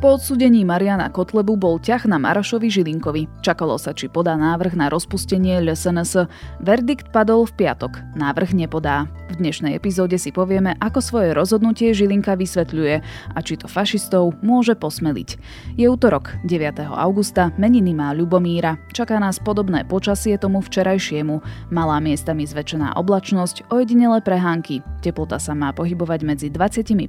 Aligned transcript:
Po 0.00 0.16
odsudení 0.16 0.64
Mariana 0.64 1.12
Kotlebu 1.12 1.60
bol 1.60 1.76
ťah 1.76 2.08
na 2.08 2.16
Marošovi 2.16 2.72
Žilinkovi. 2.72 3.44
Čakalo 3.44 3.76
sa, 3.76 3.92
či 3.92 4.08
podá 4.08 4.32
návrh 4.32 4.72
na 4.72 4.88
rozpustenie 4.88 5.60
LSNS. 5.60 6.24
Verdikt 6.64 7.12
padol 7.12 7.44
v 7.44 7.52
piatok. 7.60 8.16
Návrh 8.16 8.56
nepodá. 8.56 9.12
V 9.28 9.36
dnešnej 9.36 9.76
epizóde 9.76 10.16
si 10.16 10.32
povieme, 10.32 10.72
ako 10.80 11.04
svoje 11.04 11.36
rozhodnutie 11.36 11.92
Žilinka 11.92 12.32
vysvetľuje 12.32 12.94
a 13.36 13.38
či 13.44 13.60
to 13.60 13.68
fašistov 13.68 14.40
môže 14.40 14.72
posmeliť. 14.72 15.36
Je 15.76 15.84
útorok, 15.84 16.32
9. 16.48 16.80
augusta, 16.80 17.52
meniny 17.60 17.92
má 17.92 18.16
Ľubomíra. 18.16 18.80
Čaká 18.96 19.20
nás 19.20 19.36
podobné 19.36 19.84
počasie 19.84 20.40
tomu 20.40 20.64
včerajšiemu. 20.64 21.44
Malá 21.68 22.00
miestami 22.00 22.48
zväčšená 22.48 22.96
oblačnosť, 22.96 23.68
ojedinele 23.68 24.24
prehánky. 24.24 24.80
Teplota 25.04 25.36
sa 25.36 25.52
má 25.52 25.76
pohybovať 25.76 26.20
medzi 26.24 26.48
25 26.48 27.04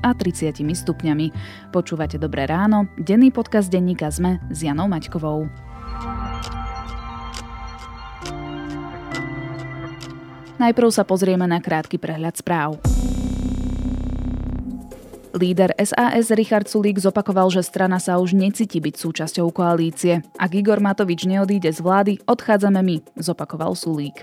a 0.00 0.10
30 0.16 0.56
stupňami. 0.56 1.26
Počúvate 1.68 2.16
do 2.16 2.29
Dobré 2.30 2.46
ráno, 2.46 2.86
denný 2.94 3.34
podcast 3.34 3.66
denníka 3.74 4.06
ZME 4.06 4.38
s 4.54 4.62
Janou 4.62 4.86
Maťkovou. 4.86 5.50
Najprv 10.62 10.88
sa 10.94 11.02
pozrieme 11.02 11.42
na 11.50 11.58
krátky 11.58 11.98
prehľad 11.98 12.38
správ. 12.38 12.78
Líder 15.34 15.74
SAS 15.74 16.30
Richard 16.30 16.70
Sulík 16.70 17.02
zopakoval, 17.02 17.50
že 17.50 17.66
strana 17.66 17.98
sa 17.98 18.22
už 18.22 18.38
necíti 18.38 18.78
byť 18.78 18.94
súčasťou 18.94 19.50
koalície. 19.50 20.22
Ak 20.38 20.54
Igor 20.54 20.78
Matovič 20.78 21.26
neodíde 21.26 21.74
z 21.74 21.82
vlády, 21.82 22.22
odchádzame 22.30 22.78
my, 22.78 22.96
zopakoval 23.18 23.74
Sulík 23.74 24.22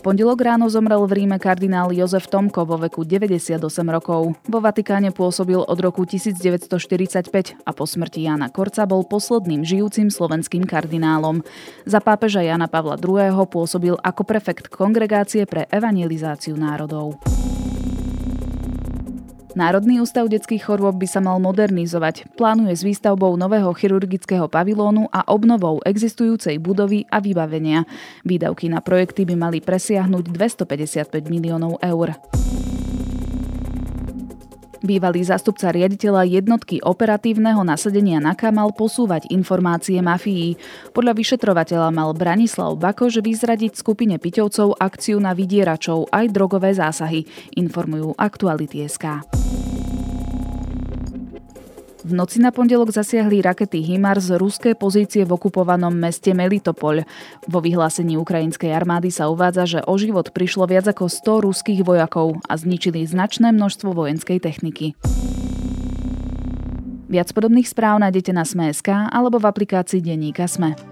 pondelok 0.00 0.40
ráno 0.40 0.66
zomrel 0.72 1.04
v 1.04 1.12
Ríme 1.22 1.36
kardinál 1.36 1.92
Jozef 1.92 2.26
Tomko 2.26 2.64
vo 2.64 2.80
veku 2.80 3.04
98 3.04 3.60
rokov. 3.92 4.32
Vo 4.48 4.58
Vatikáne 4.58 5.12
pôsobil 5.12 5.60
od 5.60 5.78
roku 5.78 6.08
1945 6.08 7.60
a 7.62 7.70
po 7.76 7.84
smrti 7.84 8.24
Jana 8.24 8.48
Korca 8.48 8.88
bol 8.88 9.04
posledným 9.04 9.60
žijúcim 9.62 10.08
slovenským 10.08 10.64
kardinálom. 10.64 11.44
Za 11.84 12.00
pápeža 12.00 12.40
Jana 12.40 12.66
Pavla 12.66 12.96
II. 12.96 13.44
pôsobil 13.46 13.94
ako 14.00 14.24
prefekt 14.24 14.72
kongregácie 14.72 15.44
pre 15.44 15.68
evangelizáciu 15.68 16.56
národov. 16.56 17.20
Národný 19.60 20.00
ústav 20.00 20.24
detských 20.24 20.64
chorôb 20.64 20.96
by 20.96 21.04
sa 21.04 21.20
mal 21.20 21.36
modernizovať. 21.36 22.32
Plánuje 22.32 22.72
s 22.72 22.80
výstavbou 22.80 23.36
nového 23.36 23.68
chirurgického 23.76 24.48
pavilónu 24.48 25.12
a 25.12 25.20
obnovou 25.28 25.84
existujúcej 25.84 26.56
budovy 26.56 27.04
a 27.12 27.20
vybavenia. 27.20 27.84
Výdavky 28.24 28.72
na 28.72 28.80
projekty 28.80 29.28
by 29.28 29.36
mali 29.36 29.60
presiahnuť 29.60 30.32
255 30.32 31.12
miliónov 31.28 31.76
eur. 31.84 32.16
Bývalý 34.80 35.20
zástupca 35.20 35.68
riaditeľa 35.68 36.24
jednotky 36.24 36.80
operatívneho 36.80 37.60
nasadenia 37.60 38.16
NAKA 38.16 38.48
mal 38.48 38.72
posúvať 38.72 39.28
informácie 39.28 40.00
mafii. 40.00 40.56
Podľa 40.96 41.12
vyšetrovateľa 41.12 41.88
mal 41.92 42.16
Branislav 42.16 42.80
Bakož 42.80 43.20
vyzradiť 43.20 43.76
skupine 43.76 44.16
Piťovcov 44.16 44.80
akciu 44.80 45.20
na 45.20 45.36
vydieračov 45.36 46.08
aj 46.08 46.32
drogové 46.32 46.72
zásahy, 46.72 47.28
informujú 47.60 48.16
Aktuality.sk. 48.16 49.20
V 52.10 52.18
noci 52.18 52.42
na 52.42 52.50
pondelok 52.50 52.90
zasiahli 52.90 53.38
rakety 53.38 53.86
HIMAR 53.86 54.18
z 54.18 54.34
ruské 54.34 54.74
pozície 54.74 55.22
v 55.22 55.30
okupovanom 55.30 55.94
meste 55.94 56.34
Melitopol. 56.34 57.06
Vo 57.46 57.62
vyhlásení 57.62 58.18
ukrajinskej 58.18 58.74
armády 58.74 59.14
sa 59.14 59.30
uvádza, 59.30 59.78
že 59.78 59.80
o 59.86 59.94
život 59.94 60.34
prišlo 60.34 60.66
viac 60.66 60.90
ako 60.90 61.06
100 61.06 61.46
ruských 61.46 61.80
vojakov 61.86 62.42
a 62.50 62.58
zničili 62.58 63.06
značné 63.06 63.54
množstvo 63.54 63.94
vojenskej 63.94 64.42
techniky. 64.42 64.98
Viac 67.06 67.30
podobných 67.30 67.70
správ 67.70 68.02
nájdete 68.02 68.34
na 68.34 68.42
Sme.sk 68.42 68.90
alebo 68.90 69.38
v 69.38 69.46
aplikácii 69.46 70.02
Denníka 70.02 70.50
Sme. 70.50 70.89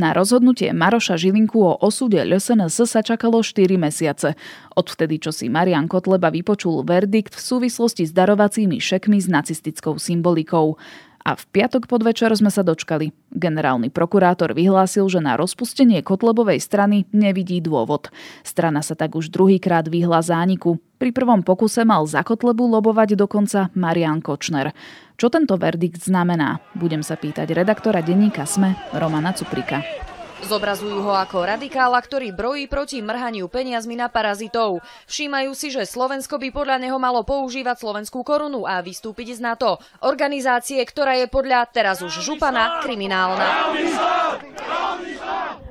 Na 0.00 0.16
rozhodnutie 0.16 0.72
Maroša 0.72 1.20
Žilinku 1.20 1.60
o 1.60 1.76
osude 1.76 2.24
LSNS 2.24 2.88
sa 2.88 3.04
čakalo 3.04 3.44
4 3.44 3.76
mesiace. 3.76 4.32
Odvtedy, 4.72 5.20
čo 5.20 5.28
si 5.28 5.52
Marian 5.52 5.92
Kotleba 5.92 6.32
vypočul 6.32 6.88
verdikt 6.88 7.36
v 7.36 7.44
súvislosti 7.44 8.08
s 8.08 8.12
darovacími 8.16 8.80
šekmi 8.80 9.20
s 9.20 9.28
nacistickou 9.28 10.00
symbolikou. 10.00 10.80
A 11.30 11.38
v 11.38 11.46
piatok 11.46 11.86
podvečer 11.86 12.34
sme 12.34 12.50
sa 12.50 12.66
dočkali. 12.66 13.14
Generálny 13.30 13.94
prokurátor 13.94 14.50
vyhlásil, 14.50 15.06
že 15.06 15.22
na 15.22 15.38
rozpustenie 15.38 16.02
Kotlebovej 16.02 16.58
strany 16.58 17.06
nevidí 17.14 17.62
dôvod. 17.62 18.10
Strana 18.42 18.82
sa 18.82 18.98
tak 18.98 19.14
už 19.14 19.30
druhýkrát 19.30 19.86
vyhla 19.86 20.26
zániku. 20.26 20.82
Pri 20.98 21.14
prvom 21.14 21.46
pokuse 21.46 21.86
mal 21.86 22.02
za 22.10 22.26
Kotlebu 22.26 22.66
lobovať 22.66 23.14
dokonca 23.14 23.70
Marian 23.78 24.18
Kočner. 24.18 24.74
Čo 25.14 25.30
tento 25.30 25.54
verdikt 25.54 26.02
znamená? 26.02 26.58
Budem 26.74 27.06
sa 27.06 27.14
pýtať 27.14 27.54
redaktora 27.54 28.02
denníka 28.02 28.42
SME 28.42 28.74
Romana 28.98 29.30
Cuprika. 29.30 30.09
Zobrazujú 30.40 31.04
ho 31.04 31.12
ako 31.12 31.44
radikála, 31.44 32.00
ktorý 32.00 32.32
brojí 32.32 32.64
proti 32.70 33.04
mrhaniu 33.04 33.48
peniazmi 33.50 33.98
na 33.98 34.08
parazitov. 34.08 34.80
Všímajú 35.10 35.50
si, 35.52 35.68
že 35.72 35.84
Slovensko 35.84 36.40
by 36.40 36.48
podľa 36.54 36.76
neho 36.80 36.96
malo 36.96 37.20
používať 37.24 37.80
slovenskú 37.80 38.24
korunu 38.24 38.64
a 38.64 38.80
vystúpiť 38.80 39.36
z 39.36 39.40
NATO. 39.44 39.82
Organizácie, 40.00 40.80
ktorá 40.84 41.18
je 41.20 41.26
podľa 41.28 41.68
teraz 41.68 42.00
už 42.00 42.24
župana 42.24 42.80
kriminálna. 42.80 43.48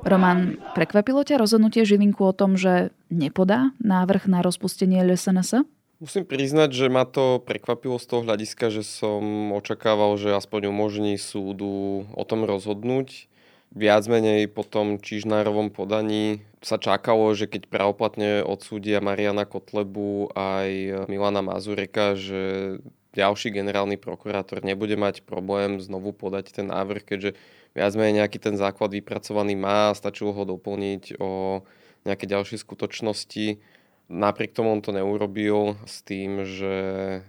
Roman, 0.00 0.56
prekvapilo 0.72 1.22
ťa 1.22 1.36
rozhodnutie 1.36 1.84
Žilinku 1.84 2.24
o 2.24 2.32
tom, 2.32 2.56
že 2.56 2.90
nepodá 3.12 3.76
návrh 3.84 4.32
na 4.32 4.40
rozpustenie 4.40 5.04
LSNS? 5.04 5.66
Musím 6.00 6.24
priznať, 6.24 6.72
že 6.72 6.86
ma 6.88 7.04
to 7.04 7.44
prekvapilo 7.44 8.00
z 8.00 8.08
toho 8.08 8.24
hľadiska, 8.24 8.72
že 8.72 8.80
som 8.80 9.52
očakával, 9.52 10.16
že 10.16 10.32
aspoň 10.32 10.72
umožní 10.72 11.20
súdu 11.20 12.08
o 12.16 12.24
tom 12.24 12.48
rozhodnúť 12.48 13.29
viac 13.70 14.04
menej 14.10 14.50
po 14.50 14.66
tom 14.66 14.98
Čižnárovom 14.98 15.70
podaní 15.70 16.42
sa 16.60 16.76
čakalo, 16.76 17.32
že 17.32 17.46
keď 17.48 17.70
pravoplatne 17.70 18.42
odsúdia 18.44 19.00
Mariana 19.00 19.46
Kotlebu 19.46 20.34
aj 20.34 20.68
Milana 21.08 21.40
Mazureka, 21.40 22.18
že 22.18 22.76
ďalší 23.14 23.50
generálny 23.50 23.98
prokurátor 23.98 24.62
nebude 24.62 24.94
mať 24.94 25.26
problém 25.26 25.82
znovu 25.82 26.14
podať 26.14 26.54
ten 26.54 26.70
návrh, 26.70 27.02
keďže 27.02 27.30
viac 27.74 27.92
menej 27.94 28.22
nejaký 28.22 28.38
ten 28.42 28.54
základ 28.58 28.90
vypracovaný 28.94 29.54
má, 29.54 29.94
stačilo 29.94 30.34
ho 30.34 30.42
doplniť 30.46 31.18
o 31.22 31.62
nejaké 32.06 32.26
ďalšie 32.26 32.58
skutočnosti. 32.58 33.62
Napriek 34.10 34.50
tomu 34.50 34.74
on 34.74 34.82
to 34.82 34.90
neurobil 34.90 35.78
s 35.86 36.02
tým, 36.02 36.42
že 36.42 36.74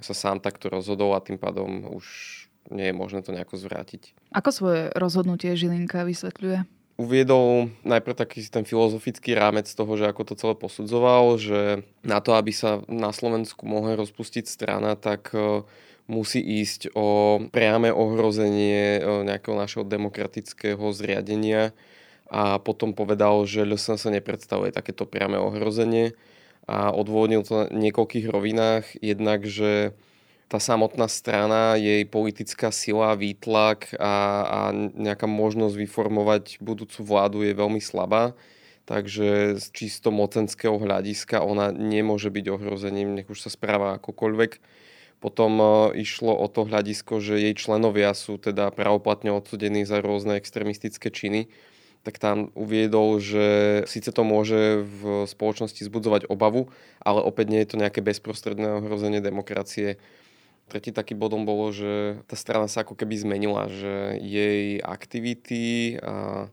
sa 0.02 0.13
sám 0.18 0.41
takto 0.41 0.73
rozhodol 0.73 1.13
a 1.13 1.22
tým 1.22 1.38
pádom 1.38 1.85
už 1.94 2.06
nie 2.70 2.92
je 2.92 2.96
možné 2.96 3.26
to 3.26 3.34
nejako 3.34 3.58
zvrátiť. 3.58 4.14
Ako 4.36 4.50
svoje 4.54 4.82
rozhodnutie 4.94 5.56
Žilinka 5.58 6.06
vysvetľuje? 6.06 6.68
Uviedol 7.02 7.74
najprv 7.82 8.14
taký 8.14 8.46
ten 8.46 8.62
filozofický 8.62 9.34
rámec 9.34 9.66
toho, 9.66 9.90
že 9.98 10.06
ako 10.06 10.22
to 10.22 10.34
celé 10.38 10.54
posudzoval, 10.54 11.42
že 11.42 11.82
na 12.06 12.22
to, 12.22 12.38
aby 12.38 12.54
sa 12.54 12.86
na 12.86 13.10
Slovensku 13.10 13.66
mohla 13.66 13.98
rozpustiť 13.98 14.46
strana, 14.46 14.94
tak 14.94 15.34
e, 15.34 15.66
musí 16.06 16.38
ísť 16.38 16.94
o 16.94 17.42
priame 17.50 17.90
ohrozenie 17.90 19.02
e, 19.02 19.26
nejakého 19.26 19.58
našeho 19.58 19.82
demokratického 19.82 20.84
zriadenia 20.94 21.74
a 22.30 22.62
potom 22.62 22.94
povedal, 22.94 23.44
že 23.50 23.66
LSN 23.66 23.98
sa 23.98 24.10
nepredstavuje 24.14 24.70
takéto 24.70 25.10
priame 25.10 25.42
ohrozenie 25.42 26.14
a 26.70 26.94
odvodnil 26.94 27.42
to 27.44 27.66
na 27.66 27.74
niekoľkých 27.74 28.30
rovinách. 28.30 28.86
Jednak, 29.02 29.44
že 29.50 29.98
tá 30.52 30.60
samotná 30.60 31.08
strana, 31.08 31.80
jej 31.80 32.04
politická 32.04 32.76
sila, 32.76 33.16
výtlak 33.16 33.96
a, 33.96 34.44
a 34.44 34.59
nejaká 34.76 35.24
možnosť 35.24 35.80
vyformovať 35.80 36.59
budúcu 36.59 37.00
vládu 37.08 37.48
je 37.48 37.56
veľmi 37.56 37.80
slabá. 37.80 38.36
Takže 38.84 39.56
z 39.56 39.66
čisto 39.72 40.12
mocenského 40.12 40.76
hľadiska 40.76 41.40
ona 41.40 41.72
nemôže 41.72 42.28
byť 42.28 42.46
ohrozením, 42.52 43.16
nech 43.16 43.32
už 43.32 43.48
sa 43.48 43.50
správa 43.50 43.96
akokoľvek. 43.96 44.59
Potom 45.24 45.56
e, 45.64 45.66
išlo 46.03 46.36
o 46.36 46.48
to 46.52 46.68
hľadisko, 46.68 47.24
že 47.24 47.40
jej 47.40 47.56
členovia 47.56 48.12
sú 48.12 48.36
teda 48.36 48.76
pravoplatne 48.76 49.32
odsudení 49.32 49.88
za 49.88 50.04
rôzne 50.04 50.36
extremistické 50.36 51.08
činy 51.08 51.47
tak 52.02 52.18
tam 52.18 52.50
uviedol, 52.58 53.22
že 53.22 53.46
síce 53.86 54.09
to 54.09 54.26
môže 54.26 54.82
v 54.82 55.30
spoločnosti 55.30 55.86
zbudzovať 55.86 56.26
obavu, 56.34 56.74
ale 56.97 57.22
opäť 57.22 57.54
nie 57.54 57.62
je 57.62 57.70
to 57.70 57.78
nejaké 57.78 58.02
bezprostredné 58.02 58.82
ohrozenie 58.82 59.22
demokracie. 59.22 60.02
Tretí 60.72 60.96
taký 60.96 61.20
bodom 61.20 61.44
bolo, 61.44 61.76
že 61.76 62.23
tá 62.32 62.40
strana 62.40 62.72
sa 62.72 62.88
ako 62.88 62.96
keby 62.96 63.20
zmenila, 63.20 63.68
že 63.68 64.16
jej 64.23 64.79
aktivity 64.79 66.00
a 66.00 66.47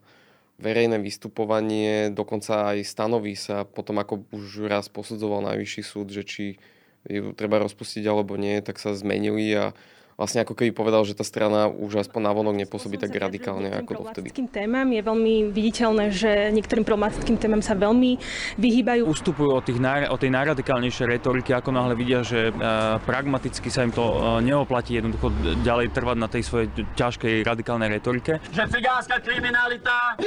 verejné 0.58 0.98
vystupovanie, 0.98 2.10
dokonca 2.10 2.74
aj 2.74 2.82
stanoví 2.82 3.38
sa 3.38 3.62
potom, 3.62 4.02
ako 4.02 4.26
už 4.34 4.66
raz 4.66 4.90
posudzoval 4.90 5.46
najvyšší 5.46 5.82
súd, 5.86 6.10
že 6.10 6.26
či 6.26 6.58
ju 7.06 7.30
treba 7.30 7.62
rozpustiť 7.62 8.02
alebo 8.10 8.34
nie, 8.34 8.58
tak 8.58 8.82
sa 8.82 8.90
zmenili 8.98 9.54
a 9.54 9.70
vlastne 10.18 10.42
ako 10.42 10.58
keby 10.58 10.74
povedal, 10.74 11.06
že 11.06 11.14
tá 11.14 11.22
strana 11.22 11.70
už 11.70 12.02
aspoň 12.02 12.34
vonok 12.34 12.58
nepôsobí 12.66 12.98
tak 12.98 13.14
radikálne 13.14 13.70
ako 13.70 14.02
dovtedy. 14.02 14.34
témam 14.50 14.90
je 14.90 14.98
veľmi 14.98 15.54
viditeľné, 15.54 16.10
že 16.10 16.50
niektorým 16.50 16.82
problematickým 16.82 17.38
témam 17.38 17.62
sa 17.62 17.78
veľmi 17.78 18.18
vyhýbajú. 18.58 19.06
Ustupujú 19.06 19.54
od, 19.54 19.62
tých, 19.62 19.78
od 20.10 20.18
tej 20.18 20.34
najradikálnejšej 20.34 21.06
retoriky, 21.06 21.54
ako 21.54 21.70
náhle 21.70 21.94
vidia, 21.94 22.26
že 22.26 22.50
uh, 22.50 22.98
pragmaticky 23.06 23.70
sa 23.70 23.86
im 23.86 23.94
to 23.94 24.02
uh, 24.02 24.42
neoplatí 24.42 24.98
jednoducho 24.98 25.30
ďalej 25.62 25.94
trvať 25.94 26.16
na 26.18 26.26
tej 26.26 26.42
svojej 26.42 26.68
ťažkej 26.98 27.46
radikálnej 27.46 27.86
retorike. 27.94 28.42
Že 28.50 28.74
cigánska 28.74 29.22
kriminalita! 29.22 30.18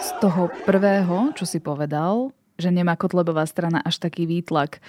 Z 0.00 0.10
toho 0.24 0.48
prvého, 0.64 1.36
čo 1.36 1.44
si 1.44 1.60
povedal, 1.60 2.32
že 2.56 2.72
nemá 2.72 2.96
Kotlebová 2.96 3.44
strana 3.44 3.84
až 3.84 4.00
taký 4.00 4.24
výtlak, 4.24 4.80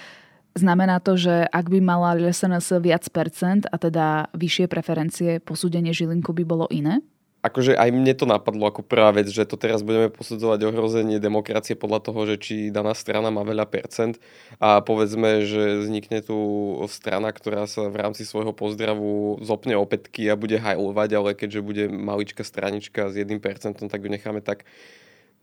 Znamená 0.54 1.02
to, 1.02 1.18
že 1.18 1.50
ak 1.50 1.66
by 1.66 1.82
mala 1.82 2.14
SNS 2.14 2.78
viac 2.78 3.10
percent 3.10 3.66
a 3.66 3.76
teda 3.82 4.30
vyššie 4.38 4.70
preferencie, 4.70 5.42
posúdenie 5.42 5.90
Žilinku 5.98 6.30
by 6.30 6.44
bolo 6.46 6.70
iné? 6.70 7.02
Akože 7.44 7.76
aj 7.76 7.92
mne 7.92 8.16
to 8.16 8.24
napadlo 8.24 8.72
ako 8.72 8.88
prvá 8.88 9.12
vec, 9.12 9.28
že 9.28 9.44
to 9.44 9.60
teraz 9.60 9.84
budeme 9.84 10.08
posudzovať 10.08 10.64
ohrozenie 10.64 11.20
demokracie 11.20 11.76
podľa 11.76 12.00
toho, 12.00 12.20
že 12.24 12.36
či 12.40 12.56
daná 12.72 12.96
strana 12.96 13.36
má 13.36 13.44
veľa 13.44 13.68
percent 13.68 14.16
a 14.64 14.80
povedzme, 14.80 15.44
že 15.44 15.84
vznikne 15.84 16.24
tu 16.24 16.40
strana, 16.88 17.36
ktorá 17.36 17.68
sa 17.68 17.92
v 17.92 18.00
rámci 18.00 18.24
svojho 18.24 18.56
pozdravu 18.56 19.44
zopne 19.44 19.76
opätky 19.76 20.32
a 20.32 20.40
bude 20.40 20.56
hajlovať, 20.56 21.10
ale 21.20 21.30
keďže 21.36 21.60
bude 21.60 21.84
maličká 21.92 22.48
stranička 22.48 23.12
s 23.12 23.20
1%, 23.20 23.36
tak 23.76 24.00
ju 24.00 24.08
necháme 24.08 24.40
tak 24.40 24.64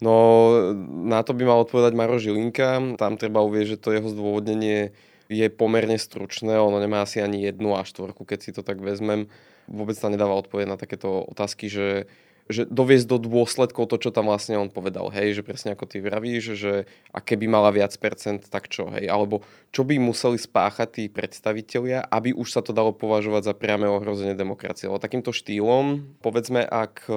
No, 0.00 0.16
na 0.88 1.20
to 1.20 1.36
by 1.36 1.44
mal 1.44 1.60
odpovedať 1.60 1.92
Maro 1.92 2.16
Žilinka. 2.16 2.96
Tam 2.96 3.20
treba 3.20 3.44
uvieť, 3.44 3.76
že 3.76 3.80
to 3.80 3.92
jeho 3.92 4.08
zdôvodnenie 4.08 4.96
je 5.28 5.46
pomerne 5.52 6.00
stručné. 6.00 6.56
Ono 6.56 6.80
nemá 6.80 7.04
asi 7.04 7.20
ani 7.20 7.44
jednu 7.44 7.76
a 7.76 7.84
štvorku, 7.84 8.24
keď 8.24 8.38
si 8.40 8.50
to 8.56 8.64
tak 8.64 8.80
vezmem. 8.80 9.28
Vôbec 9.68 9.94
sa 9.94 10.08
nedáva 10.08 10.34
odpovedať 10.40 10.68
na 10.72 10.80
takéto 10.80 11.22
otázky, 11.28 11.68
že 11.68 12.10
že 12.50 12.66
doviesť 12.66 13.06
do 13.06 13.18
dôsledkov 13.22 13.86
to, 13.86 13.96
čo 13.96 14.10
tam 14.10 14.26
vlastne 14.26 14.58
on 14.58 14.66
povedal, 14.66 15.08
hej, 15.14 15.38
že 15.38 15.46
presne 15.46 15.78
ako 15.78 15.86
ty 15.86 16.02
vravíš, 16.02 16.58
že 16.58 16.72
a 17.14 17.18
keby 17.22 17.46
mala 17.46 17.70
viac 17.70 17.94
percent, 18.02 18.42
tak 18.50 18.66
čo, 18.66 18.90
hej, 18.90 19.06
alebo 19.06 19.46
čo 19.70 19.86
by 19.86 20.02
museli 20.02 20.34
spáchať 20.34 20.88
tí 20.90 21.04
predstavitelia, 21.06 22.02
aby 22.10 22.34
už 22.34 22.50
sa 22.50 22.60
to 22.60 22.74
dalo 22.74 22.90
považovať 22.90 23.46
za 23.46 23.54
priame 23.54 23.86
ohrozenie 23.86 24.34
demokracie. 24.34 24.90
Lebo 24.90 24.98
takýmto 24.98 25.30
štýlom, 25.30 26.18
povedzme, 26.18 26.66
ak 26.66 27.06
e, 27.06 27.14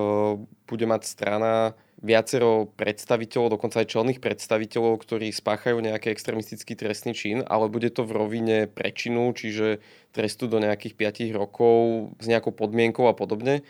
bude 0.70 0.86
mať 0.86 1.02
strana 1.10 1.74
viacero 2.04 2.68
predstaviteľov, 2.76 3.56
dokonca 3.56 3.80
aj 3.80 3.96
čelných 3.96 4.20
predstaviteľov, 4.20 5.00
ktorí 5.00 5.32
spáchajú 5.32 5.80
nejaký 5.80 6.12
extremistický 6.12 6.76
trestný 6.76 7.16
čin, 7.16 7.48
ale 7.48 7.72
bude 7.72 7.88
to 7.90 8.04
v 8.04 8.12
rovine 8.12 8.58
prečinu, 8.68 9.32
čiže 9.32 9.80
trestu 10.12 10.52
do 10.52 10.60
nejakých 10.60 11.00
5 11.00 11.40
rokov 11.40 11.74
s 12.20 12.28
nejakou 12.28 12.52
podmienkou 12.52 13.08
a 13.08 13.16
podobne, 13.16 13.64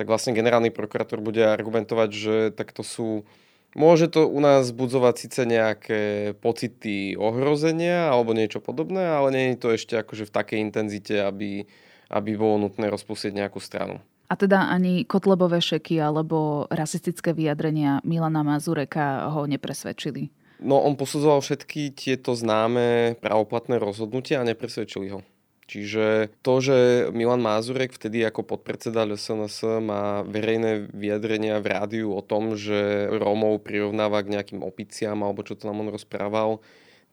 tak 0.00 0.08
vlastne 0.08 0.32
generálny 0.32 0.72
prokurátor 0.72 1.20
bude 1.20 1.44
argumentovať, 1.44 2.08
že 2.08 2.34
takto 2.56 2.80
sú 2.80 3.28
Môže 3.70 4.10
to 4.10 4.26
u 4.26 4.42
nás 4.42 4.74
budzovať 4.74 5.14
síce 5.14 5.40
nejaké 5.46 6.34
pocity 6.42 7.14
ohrozenia 7.14 8.10
alebo 8.10 8.34
niečo 8.34 8.58
podobné, 8.58 8.98
ale 8.98 9.30
nie 9.30 9.44
je 9.54 9.62
to 9.62 9.68
ešte 9.70 9.94
akože 9.94 10.26
v 10.26 10.34
takej 10.34 10.58
intenzite, 10.58 11.22
aby, 11.22 11.70
aby 12.10 12.30
bolo 12.34 12.66
nutné 12.66 12.90
rozpustiť 12.90 13.30
nejakú 13.30 13.62
stranu. 13.62 14.02
A 14.26 14.34
teda 14.34 14.66
ani 14.66 15.06
kotlebové 15.06 15.62
šeky 15.62 16.02
alebo 16.02 16.66
rasistické 16.66 17.30
vyjadrenia 17.30 18.02
Milana 18.02 18.42
Mazureka 18.42 19.30
ho 19.30 19.46
nepresvedčili. 19.46 20.34
No 20.58 20.82
on 20.82 20.98
posudzoval 20.98 21.38
všetky 21.38 21.94
tieto 21.94 22.34
známe 22.34 23.14
pravoplatné 23.22 23.78
rozhodnutia 23.78 24.42
a 24.42 24.48
nepresvedčili 24.50 25.14
ho. 25.14 25.22
Čiže 25.70 26.34
to, 26.42 26.58
že 26.58 26.78
Milan 27.14 27.38
Mazurek 27.38 27.94
vtedy 27.94 28.26
ako 28.26 28.42
podpredseda 28.42 29.06
LSNS 29.06 29.78
má 29.78 30.26
verejné 30.26 30.90
vyjadrenia 30.90 31.62
v 31.62 31.70
rádiu 31.70 32.10
o 32.10 32.18
tom, 32.26 32.58
že 32.58 33.06
Rómov 33.06 33.62
prirovnáva 33.62 34.26
k 34.26 34.34
nejakým 34.34 34.66
opiciam 34.66 35.22
alebo 35.22 35.46
čo 35.46 35.54
to 35.54 35.70
nám 35.70 35.86
on 35.86 35.94
rozprával, 35.94 36.58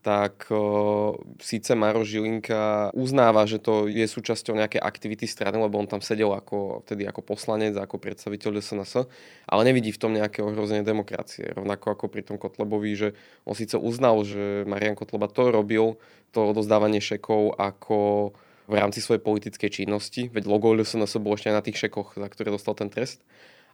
tak 0.01 0.49
uh, 0.49 1.13
síce 1.37 1.77
Maro 1.77 2.01
Žilinka 2.01 2.89
uznáva, 2.97 3.45
že 3.45 3.61
to 3.61 3.85
je 3.85 4.09
súčasťou 4.09 4.57
nejakej 4.57 4.81
aktivity 4.81 5.29
strany, 5.29 5.61
lebo 5.61 5.77
on 5.77 5.85
tam 5.85 6.01
sedel 6.01 6.33
ako, 6.33 6.81
vtedy 6.81 7.05
ako 7.05 7.21
poslanec, 7.21 7.77
ako 7.77 8.01
predstaviteľ 8.01 8.57
SNS, 8.57 9.05
ale 9.45 9.61
nevidí 9.69 9.93
v 9.93 10.01
tom 10.01 10.17
nejaké 10.17 10.41
ohrozenie 10.41 10.81
demokracie. 10.81 11.53
Rovnako 11.53 11.93
ako 11.93 12.05
pri 12.09 12.25
tom 12.25 12.41
Kotlebovi, 12.41 12.89
že 12.97 13.13
on 13.45 13.53
síce 13.53 13.77
uznal, 13.77 14.25
že 14.25 14.65
Marian 14.65 14.97
Kotleba 14.97 15.29
to 15.29 15.53
robil, 15.53 16.01
to 16.33 16.55
odozdávanie 16.55 17.03
šekov 17.03 17.53
ako 17.59 18.31
v 18.67 18.73
rámci 18.75 18.99
svojej 18.99 19.23
politickej 19.23 19.83
činnosti, 19.83 20.27
veď 20.27 20.43
logo 20.45 20.75
SNS 20.75 21.23
bolo 21.23 21.39
ešte 21.39 21.49
aj 21.49 21.55
na 21.55 21.63
tých 21.63 21.79
šekoch, 21.87 22.19
za 22.19 22.27
ktoré 22.27 22.51
dostal 22.51 22.75
ten 22.75 22.91
trest, 22.91 23.23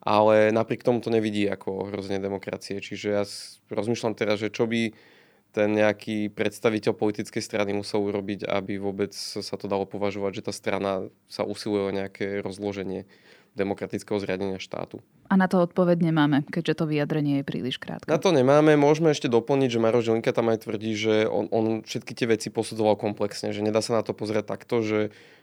ale 0.06 0.54
napriek 0.54 0.86
tomu 0.86 1.02
to 1.02 1.10
nevidí 1.10 1.50
ako 1.50 1.90
ohrozenie 1.90 2.22
demokracie. 2.22 2.78
Čiže 2.78 3.08
ja 3.10 3.24
rozmýšľam 3.74 4.14
teraz, 4.14 4.38
že 4.38 4.54
čo 4.54 4.70
by 4.70 4.94
ten 5.54 5.70
nejaký 5.70 6.34
predstaviteľ 6.34 6.98
politickej 6.98 7.42
strany 7.42 7.78
musel 7.78 8.02
urobiť, 8.10 8.50
aby 8.50 8.82
vôbec 8.82 9.14
sa 9.14 9.56
to 9.58 9.70
dalo 9.70 9.86
považovať, 9.86 10.42
že 10.42 10.46
tá 10.50 10.54
strana 10.54 11.10
sa 11.30 11.46
usiluje 11.46 11.84
o 11.90 11.96
nejaké 11.96 12.42
rozloženie 12.42 13.06
demokratického 13.54 14.18
zriadenia 14.18 14.58
štátu. 14.58 15.02
A 15.30 15.40
na 15.40 15.50
to 15.50 15.62
odpoveď 15.66 16.04
nemáme, 16.04 16.46
keďže 16.50 16.84
to 16.84 16.86
vyjadrenie 16.86 17.42
je 17.42 17.46
príliš 17.48 17.82
krátke. 17.82 18.06
Na 18.06 18.22
to 18.22 18.30
nemáme. 18.30 18.78
Môžeme 18.78 19.10
ešte 19.10 19.32
doplniť, 19.32 19.70
že 19.72 19.80
Maro 19.82 20.02
Žilinka 20.02 20.30
tam 20.30 20.54
aj 20.54 20.68
tvrdí, 20.68 20.94
že 20.94 21.26
on, 21.26 21.50
on 21.50 21.66
všetky 21.82 22.14
tie 22.14 22.28
veci 22.30 22.54
posudzoval 22.54 23.00
komplexne, 23.00 23.50
že 23.50 23.66
nedá 23.66 23.82
sa 23.82 23.98
na 23.98 24.04
to 24.06 24.14
pozrieť 24.14 24.54
takto, 24.54 24.86
že 24.86 25.00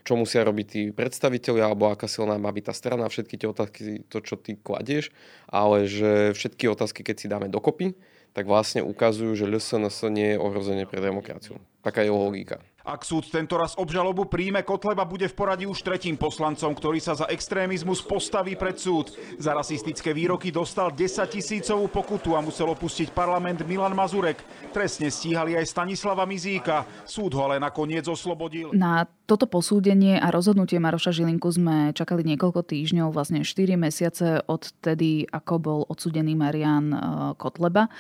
čo 0.07 0.15
musia 0.15 0.47
robiť 0.47 0.67
tí 0.67 0.83
predstaviteľia, 0.95 1.71
alebo 1.71 1.91
aká 1.91 2.07
silná 2.07 2.39
má 2.39 2.51
byť 2.55 2.65
tá 2.71 2.75
strana, 2.75 3.11
všetky 3.11 3.35
tie 3.35 3.49
otázky, 3.51 3.81
to, 4.07 4.19
čo 4.23 4.39
ty 4.39 4.55
kladieš, 4.59 5.11
ale 5.51 5.91
že 5.91 6.37
všetky 6.39 6.71
otázky, 6.71 7.03
keď 7.03 7.17
si 7.17 7.27
dáme 7.27 7.51
dokopy, 7.51 7.95
tak 8.31 8.47
vlastne 8.47 8.87
ukazujú, 8.87 9.35
že 9.35 9.51
LSNS 9.51 10.07
nie 10.11 10.35
je 10.35 10.39
ohrozenie 10.39 10.87
pre 10.87 11.03
demokraciu. 11.03 11.59
Taká 11.83 12.07
je 12.07 12.15
logika. 12.15 12.63
Ak 12.81 13.05
súd 13.05 13.29
tento 13.29 13.61
raz 13.61 13.77
obžalobu 13.77 14.25
príjme, 14.25 14.65
Kotleba 14.65 15.05
bude 15.05 15.29
v 15.29 15.37
poradí 15.37 15.69
už 15.69 15.85
tretím 15.85 16.17
poslancom, 16.17 16.73
ktorý 16.73 16.97
sa 16.97 17.13
za 17.13 17.29
extrémizmus 17.29 18.01
postaví 18.01 18.57
pred 18.57 18.81
súd. 18.81 19.13
Za 19.37 19.53
rasistické 19.53 20.17
výroky 20.17 20.49
dostal 20.49 20.89
10 20.89 21.29
tisícovú 21.29 21.93
pokutu 21.93 22.33
a 22.33 22.41
musel 22.41 22.73
opustiť 22.73 23.13
parlament 23.13 23.61
Milan 23.69 23.93
Mazurek. 23.93 24.41
Trestne 24.73 25.13
stíhali 25.13 25.61
aj 25.61 25.69
Stanislava 25.69 26.25
Mizíka. 26.25 26.89
Súd 27.05 27.37
ho 27.37 27.53
ale 27.53 27.61
nakoniec 27.61 28.09
oslobodil. 28.09 28.73
Na 28.73 29.05
toto 29.29 29.45
posúdenie 29.45 30.17
a 30.17 30.33
rozhodnutie 30.33 30.81
Maroša 30.81 31.13
Žilinku 31.13 31.53
sme 31.53 31.93
čakali 31.93 32.25
niekoľko 32.25 32.65
týždňov, 32.65 33.13
vlastne 33.13 33.45
4 33.45 33.77
mesiace 33.77 34.41
od 34.49 34.73
tedy, 34.81 35.29
ako 35.29 35.55
bol 35.61 35.81
odsudený 35.85 36.33
Marian 36.33 36.97
eh, 36.97 37.01
Kotleba. 37.37 37.93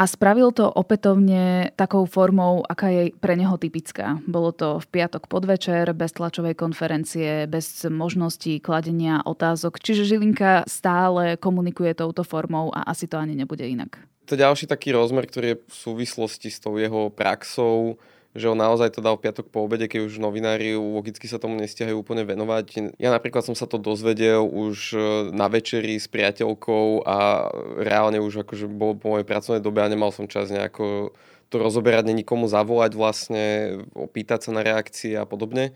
A 0.00 0.08
spravil 0.08 0.48
to 0.48 0.64
opätovne 0.64 1.76
takou 1.76 2.08
formou, 2.08 2.64
aká 2.64 2.88
je 2.88 3.02
pre 3.20 3.36
neho 3.36 3.60
typická. 3.60 4.16
Bolo 4.24 4.48
to 4.48 4.80
v 4.80 4.86
piatok 4.96 5.28
podvečer, 5.28 5.92
bez 5.92 6.16
tlačovej 6.16 6.56
konferencie, 6.56 7.44
bez 7.44 7.84
možností 7.84 8.64
kladenia 8.64 9.20
otázok. 9.20 9.76
Čiže 9.76 10.08
Žilinka 10.08 10.64
stále 10.64 11.36
komunikuje 11.36 11.92
touto 11.92 12.24
formou 12.24 12.72
a 12.72 12.88
asi 12.88 13.12
to 13.12 13.20
ani 13.20 13.36
nebude 13.36 13.60
inak. 13.60 14.00
To 14.24 14.40
ďalší 14.40 14.72
taký 14.72 14.96
rozmer, 14.96 15.28
ktorý 15.28 15.46
je 15.52 15.60
v 15.68 15.74
súvislosti 15.76 16.48
s 16.48 16.64
tou 16.64 16.80
jeho 16.80 17.12
praxou, 17.12 18.00
že 18.30 18.46
on 18.46 18.54
naozaj 18.54 18.94
to 18.94 19.02
dal 19.02 19.18
piatok 19.18 19.50
po 19.50 19.66
obede, 19.66 19.90
keď 19.90 20.06
už 20.06 20.22
novinári 20.22 20.78
logicky 20.78 21.26
sa 21.26 21.42
tomu 21.42 21.58
nestiahajú 21.58 21.98
úplne 21.98 22.22
venovať. 22.22 22.94
Ja 23.02 23.10
napríklad 23.10 23.42
som 23.42 23.58
sa 23.58 23.66
to 23.66 23.74
dozvedel 23.74 24.46
už 24.46 24.94
e, 24.94 24.98
na 25.34 25.50
večeri 25.50 25.98
s 25.98 26.06
priateľkou 26.06 27.02
a 27.02 27.50
reálne 27.82 28.22
už 28.22 28.46
akože 28.46 28.70
bol 28.70 28.94
po 28.94 29.18
mojej 29.18 29.26
pracovnej 29.26 29.58
dobe 29.58 29.82
a 29.82 29.90
nemal 29.90 30.14
som 30.14 30.30
čas 30.30 30.54
nejako 30.54 31.10
to 31.50 31.56
rozoberať, 31.58 32.14
nikomu 32.14 32.46
zavolať 32.46 32.94
vlastne, 32.94 33.46
opýtať 33.98 34.46
sa 34.46 34.50
na 34.54 34.62
reakcie 34.62 35.18
a 35.18 35.26
podobne. 35.26 35.74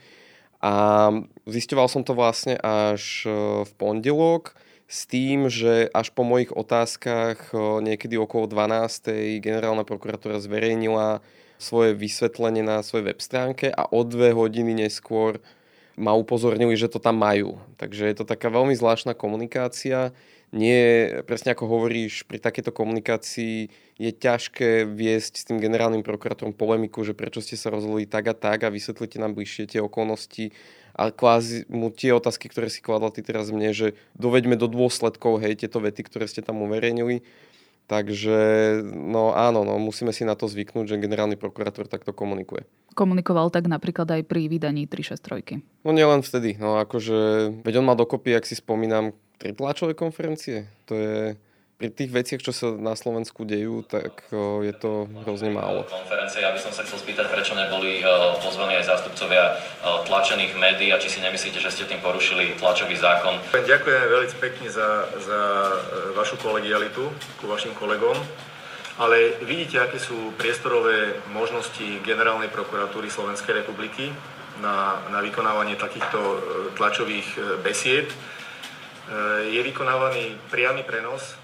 A 0.63 1.11
zisťoval 1.51 1.91
som 1.91 2.07
to 2.07 2.15
vlastne 2.15 2.55
až 2.63 3.27
e, 3.27 3.67
v 3.67 3.73
pondelok 3.75 4.55
s 4.87 5.11
tým, 5.11 5.51
že 5.51 5.91
až 5.91 6.15
po 6.15 6.23
mojich 6.23 6.55
otázkach 6.55 7.51
e, 7.51 7.83
niekedy 7.83 8.15
okolo 8.15 8.47
12. 8.47 9.43
generálna 9.43 9.83
prokuratúra 9.83 10.39
zverejnila 10.39 11.19
svoje 11.59 11.97
vysvetlenie 11.97 12.63
na 12.63 12.83
svojej 12.85 13.15
web 13.15 13.21
stránke 13.23 13.71
a 13.71 13.89
o 13.89 14.03
dve 14.03 14.35
hodiny 14.35 14.75
neskôr 14.75 15.41
ma 15.95 16.15
upozornili, 16.15 16.75
že 16.75 16.91
to 16.91 16.99
tam 16.99 17.23
majú. 17.23 17.59
Takže 17.79 18.11
je 18.11 18.17
to 18.19 18.27
taká 18.27 18.51
veľmi 18.51 18.75
zvláštna 18.75 19.15
komunikácia. 19.15 20.11
Nie, 20.55 21.11
presne 21.27 21.51
ako 21.51 21.67
hovoríš, 21.67 22.27
pri 22.31 22.39
takéto 22.39 22.71
komunikácii 22.71 23.71
je 23.99 24.11
ťažké 24.15 24.87
viesť 24.87 25.33
s 25.35 25.47
tým 25.51 25.59
generálnym 25.59 26.07
prokurátorom 26.07 26.55
polemiku, 26.55 27.03
že 27.03 27.15
prečo 27.15 27.43
ste 27.43 27.59
sa 27.59 27.75
rozhodli 27.75 28.07
tak 28.07 28.31
a 28.31 28.35
tak 28.35 28.63
a 28.63 28.71
vysvetlite 28.71 29.19
nám 29.19 29.35
bližšie 29.35 29.67
tie 29.67 29.81
okolnosti 29.83 30.55
a 30.95 31.11
kvázi 31.11 31.67
mu 31.67 31.91
tie 31.91 32.15
otázky, 32.15 32.47
ktoré 32.47 32.71
si 32.71 32.79
kladla 32.79 33.11
ty 33.11 33.27
teraz 33.27 33.51
mne, 33.51 33.75
že 33.75 33.99
doveďme 34.15 34.55
do 34.55 34.71
dôsledkov, 34.71 35.43
hej, 35.43 35.59
tieto 35.59 35.83
vety, 35.83 36.07
ktoré 36.07 36.31
ste 36.31 36.39
tam 36.39 36.63
uverejnili 36.63 37.27
Takže 37.85 38.37
no 38.85 39.37
áno, 39.37 39.61
no, 39.61 39.77
musíme 39.77 40.09
si 40.09 40.25
na 40.25 40.33
to 40.33 40.49
zvyknúť, 40.49 40.97
že 40.97 41.03
generálny 41.05 41.37
prokurátor 41.37 41.85
takto 41.85 42.17
komunikuje. 42.17 42.65
Komunikoval 42.97 43.53
tak 43.53 43.69
napríklad 43.69 44.09
aj 44.09 44.23
pri 44.25 44.49
vydaní 44.49 44.89
363. 44.89 45.85
No 45.85 45.93
nielen 45.93 46.25
vtedy, 46.25 46.57
no 46.57 46.81
akože, 46.81 47.51
veď 47.61 47.85
on 47.85 47.87
má 47.87 47.93
dokopy, 47.93 48.33
ak 48.33 48.49
si 48.49 48.57
spomínam, 48.57 49.13
tri 49.37 49.53
tlačové 49.53 49.93
konferencie. 49.93 50.71
To 50.89 50.97
je 50.97 51.37
pri 51.75 51.91
tých 51.91 52.11
veciach, 52.15 52.41
čo 52.41 52.55
sa 52.55 52.71
na 52.71 52.95
Slovensku 52.95 53.43
dejú, 53.43 53.83
tak 53.83 54.31
je 54.63 54.75
to 54.79 55.11
hrozne 55.27 55.51
málo. 55.51 55.83
Konferencie, 55.91 56.41
ja 56.41 56.55
by 56.55 56.61
som 56.63 56.71
sa 56.71 56.87
chcel 56.87 57.03
spýtať, 57.03 57.27
prečo 57.27 57.59
neboli 57.59 57.99
pozvaní 58.39 58.79
aj 58.79 58.95
zástupcovia 58.95 59.59
tlačených 60.07 60.55
médií 60.55 60.95
a 60.95 61.03
či 61.03 61.11
si 61.11 61.19
nemyslíte, 61.19 61.59
že 61.59 61.75
ste 61.75 61.91
tým 61.91 61.99
porušili 61.99 62.55
tlačový 62.63 62.95
zákon. 62.95 63.43
Ďakujem 63.51 64.01
veľmi 64.07 64.29
pekne 64.39 64.69
za, 64.71 65.11
za 65.19 65.41
e, 65.41 65.79
vašu 66.15 66.39
kolegialitu 66.39 67.11
ku 67.43 67.45
vašim 67.51 67.75
kolegom. 67.75 68.15
Ale 68.95 69.43
vidíte, 69.43 69.83
aké 69.83 69.99
sú 69.99 70.31
priestorové 70.39 71.19
možnosti 71.35 71.83
Generálnej 72.07 72.47
prokuratúry 72.55 73.11
Slovenskej 73.11 73.67
republiky 73.67 74.15
na, 74.63 75.03
na 75.11 75.19
vykonávanie 75.19 75.75
takýchto 75.75 76.19
e, 76.23 76.39
tlačových 76.79 77.29
e, 77.35 77.41
besied. 77.61 78.09
Je 79.53 79.61
vykonávaný 79.61 80.33
priamy 80.49 80.81
prenos 80.81 81.37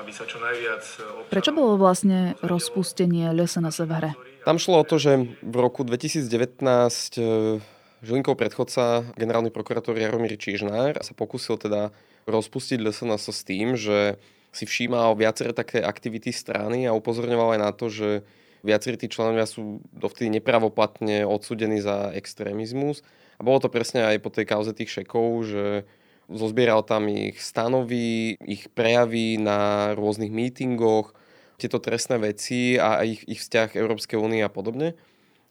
aby 0.00 0.12
sa 0.12 0.24
čo 0.28 0.36
najviac... 0.38 0.82
Občanov... 0.82 1.32
Prečo 1.32 1.50
bolo 1.56 1.72
vlastne 1.80 2.36
rozpustenie 2.44 3.32
LSNS 3.32 3.78
v 3.84 3.92
hre? 3.96 4.10
Tam 4.44 4.60
šlo 4.60 4.82
o 4.82 4.88
to, 4.88 5.00
že 5.00 5.26
v 5.42 5.56
roku 5.58 5.82
2019 5.82 6.62
e, 7.18 7.58
Žilinkov 8.04 8.38
predchodca, 8.38 9.08
generálny 9.16 9.50
prokurátor 9.50 9.96
Jaromír 9.96 10.36
Čižnár, 10.38 11.00
sa 11.00 11.12
pokúsil 11.16 11.58
teda 11.58 11.90
rozpustiť 12.28 12.78
LSNS 12.78 13.24
s 13.32 13.40
tým, 13.42 13.74
že 13.74 14.20
si 14.54 14.64
všímal 14.64 15.16
viaceré 15.18 15.52
také 15.52 15.84
aktivity 15.84 16.32
strany 16.32 16.88
a 16.88 16.96
upozorňoval 16.96 17.56
aj 17.56 17.60
na 17.60 17.70
to, 17.76 17.92
že 17.92 18.08
viacerí 18.64 18.96
tí 18.96 19.06
členovia 19.06 19.44
sú 19.44 19.84
dovtedy 19.92 20.32
nepravoplatne 20.40 21.28
odsudení 21.28 21.78
za 21.78 22.10
extrémizmus. 22.16 23.04
A 23.36 23.44
bolo 23.44 23.60
to 23.60 23.68
presne 23.68 24.02
aj 24.08 24.16
po 24.24 24.32
tej 24.32 24.48
kauze 24.48 24.72
tých 24.72 24.90
šekov, 24.90 25.44
že 25.44 25.84
Zozbieral 26.26 26.82
tam 26.82 27.06
ich 27.06 27.38
stanovy, 27.38 28.34
ich 28.42 28.66
prejavy 28.74 29.38
na 29.38 29.92
rôznych 29.94 30.34
mítingoch, 30.34 31.14
tieto 31.56 31.80
trestné 31.80 32.20
veci 32.20 32.76
a 32.76 33.00
ich, 33.06 33.24
ich 33.24 33.40
vzťah 33.40 33.78
Európskej 33.78 34.18
únie 34.20 34.42
a 34.44 34.52
podobne. 34.52 34.98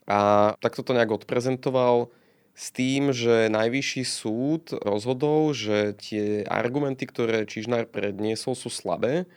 A 0.06 0.54
takto 0.62 0.86
to 0.86 0.94
nejak 0.94 1.16
odprezentoval 1.16 2.14
s 2.56 2.72
tým, 2.72 3.12
že 3.12 3.52
najvyšší 3.52 4.04
súd 4.08 4.64
rozhodol, 4.80 5.52
že 5.52 5.98
tie 5.98 6.46
argumenty, 6.48 7.04
ktoré 7.10 7.44
Čižnár 7.44 7.90
predniesol, 7.90 8.56
sú 8.56 8.72
slabé. 8.72 9.28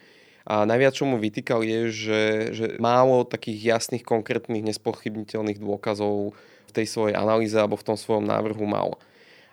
A 0.49 0.65
najviac, 0.65 0.97
čo 0.97 1.05
mu 1.05 1.21
vytýkal, 1.21 1.61
je, 1.61 1.81
že, 1.93 2.23
že 2.57 2.67
málo 2.81 3.27
takých 3.27 3.77
jasných, 3.79 4.07
konkrétnych, 4.07 4.65
nespochybniteľných 4.65 5.61
dôkazov 5.61 6.33
v 6.69 6.71
tej 6.73 6.87
svojej 6.89 7.19
analýze 7.19 7.57
alebo 7.59 7.77
v 7.77 7.85
tom 7.85 7.97
svojom 7.99 8.25
návrhu 8.25 8.65
mal. 8.65 8.97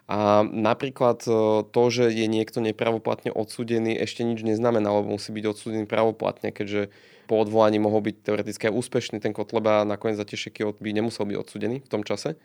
A 0.06 0.46
napríklad 0.46 1.26
e, 1.26 1.32
to, 1.66 1.84
že 1.90 2.14
je 2.14 2.30
niekto 2.30 2.62
nepravoplatne 2.62 3.34
odsudený, 3.34 3.98
ešte 3.98 4.22
nič 4.22 4.46
neznamená, 4.46 4.94
lebo 4.94 5.18
musí 5.18 5.34
byť 5.34 5.46
odsudený 5.50 5.86
pravoplatne, 5.90 6.54
keďže 6.54 6.94
po 7.26 7.42
odvolaní 7.42 7.82
mohol 7.82 8.06
byť 8.06 8.16
teoreticky 8.22 8.70
aj 8.70 8.78
úspešný 8.78 9.18
ten 9.18 9.34
Kotleba 9.34 9.82
nakoniec 9.82 10.22
za 10.22 10.30
tie 10.30 10.38
šeky 10.38 10.62
by 10.78 10.90
nemusel 10.94 11.26
byť 11.26 11.38
odsudený 11.42 11.82
v 11.82 11.90
tom 11.90 12.06
čase. 12.06 12.38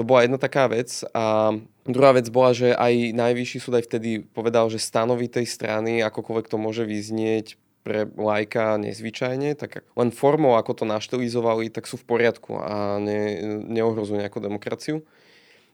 To 0.00 0.08
bola 0.08 0.24
jedna 0.24 0.40
taká 0.40 0.64
vec. 0.72 1.04
A 1.12 1.52
druhá 1.84 2.16
vec 2.16 2.32
bola, 2.32 2.56
že 2.56 2.72
aj 2.72 3.12
najvyšší 3.12 3.58
súd 3.60 3.76
aj 3.76 3.84
vtedy 3.84 4.24
povedal, 4.24 4.72
že 4.72 4.80
stanovy 4.80 5.28
tej 5.28 5.44
strany, 5.44 6.00
akokoľvek 6.00 6.46
to 6.48 6.56
môže 6.56 6.88
vyznieť 6.88 7.60
pre 7.84 8.08
lajka 8.08 8.80
nezvyčajne, 8.80 9.56
tak 9.56 9.84
len 9.96 10.08
formou, 10.12 10.56
ako 10.56 10.80
to 10.80 10.84
naštilizovali, 10.88 11.72
tak 11.72 11.88
sú 11.88 11.96
v 12.00 12.08
poriadku 12.08 12.60
a 12.60 13.00
ne, 13.00 13.40
neohrozujú 13.68 14.20
nejakú 14.20 14.40
demokraciu. 14.40 15.04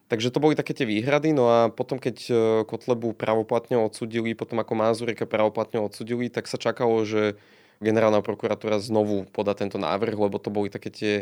Takže 0.06 0.30
to 0.30 0.38
boli 0.38 0.54
také 0.54 0.70
tie 0.70 0.86
výhrady, 0.86 1.34
no 1.34 1.50
a 1.50 1.66
potom 1.66 1.98
keď 1.98 2.16
e, 2.30 2.32
Kotlebu 2.62 3.10
pravoplatne 3.18 3.74
odsudili, 3.74 4.38
potom 4.38 4.62
ako 4.62 4.78
Mazureka 4.78 5.26
pravoplatne 5.26 5.82
odsudili, 5.82 6.30
tak 6.30 6.46
sa 6.46 6.54
čakalo, 6.62 7.02
že 7.02 7.34
generálna 7.82 8.22
prokuratúra 8.22 8.78
znovu 8.78 9.26
podá 9.34 9.58
tento 9.58 9.82
návrh, 9.82 10.14
lebo 10.14 10.38
to 10.38 10.54
boli 10.54 10.70
také 10.70 10.94
tie 10.94 11.14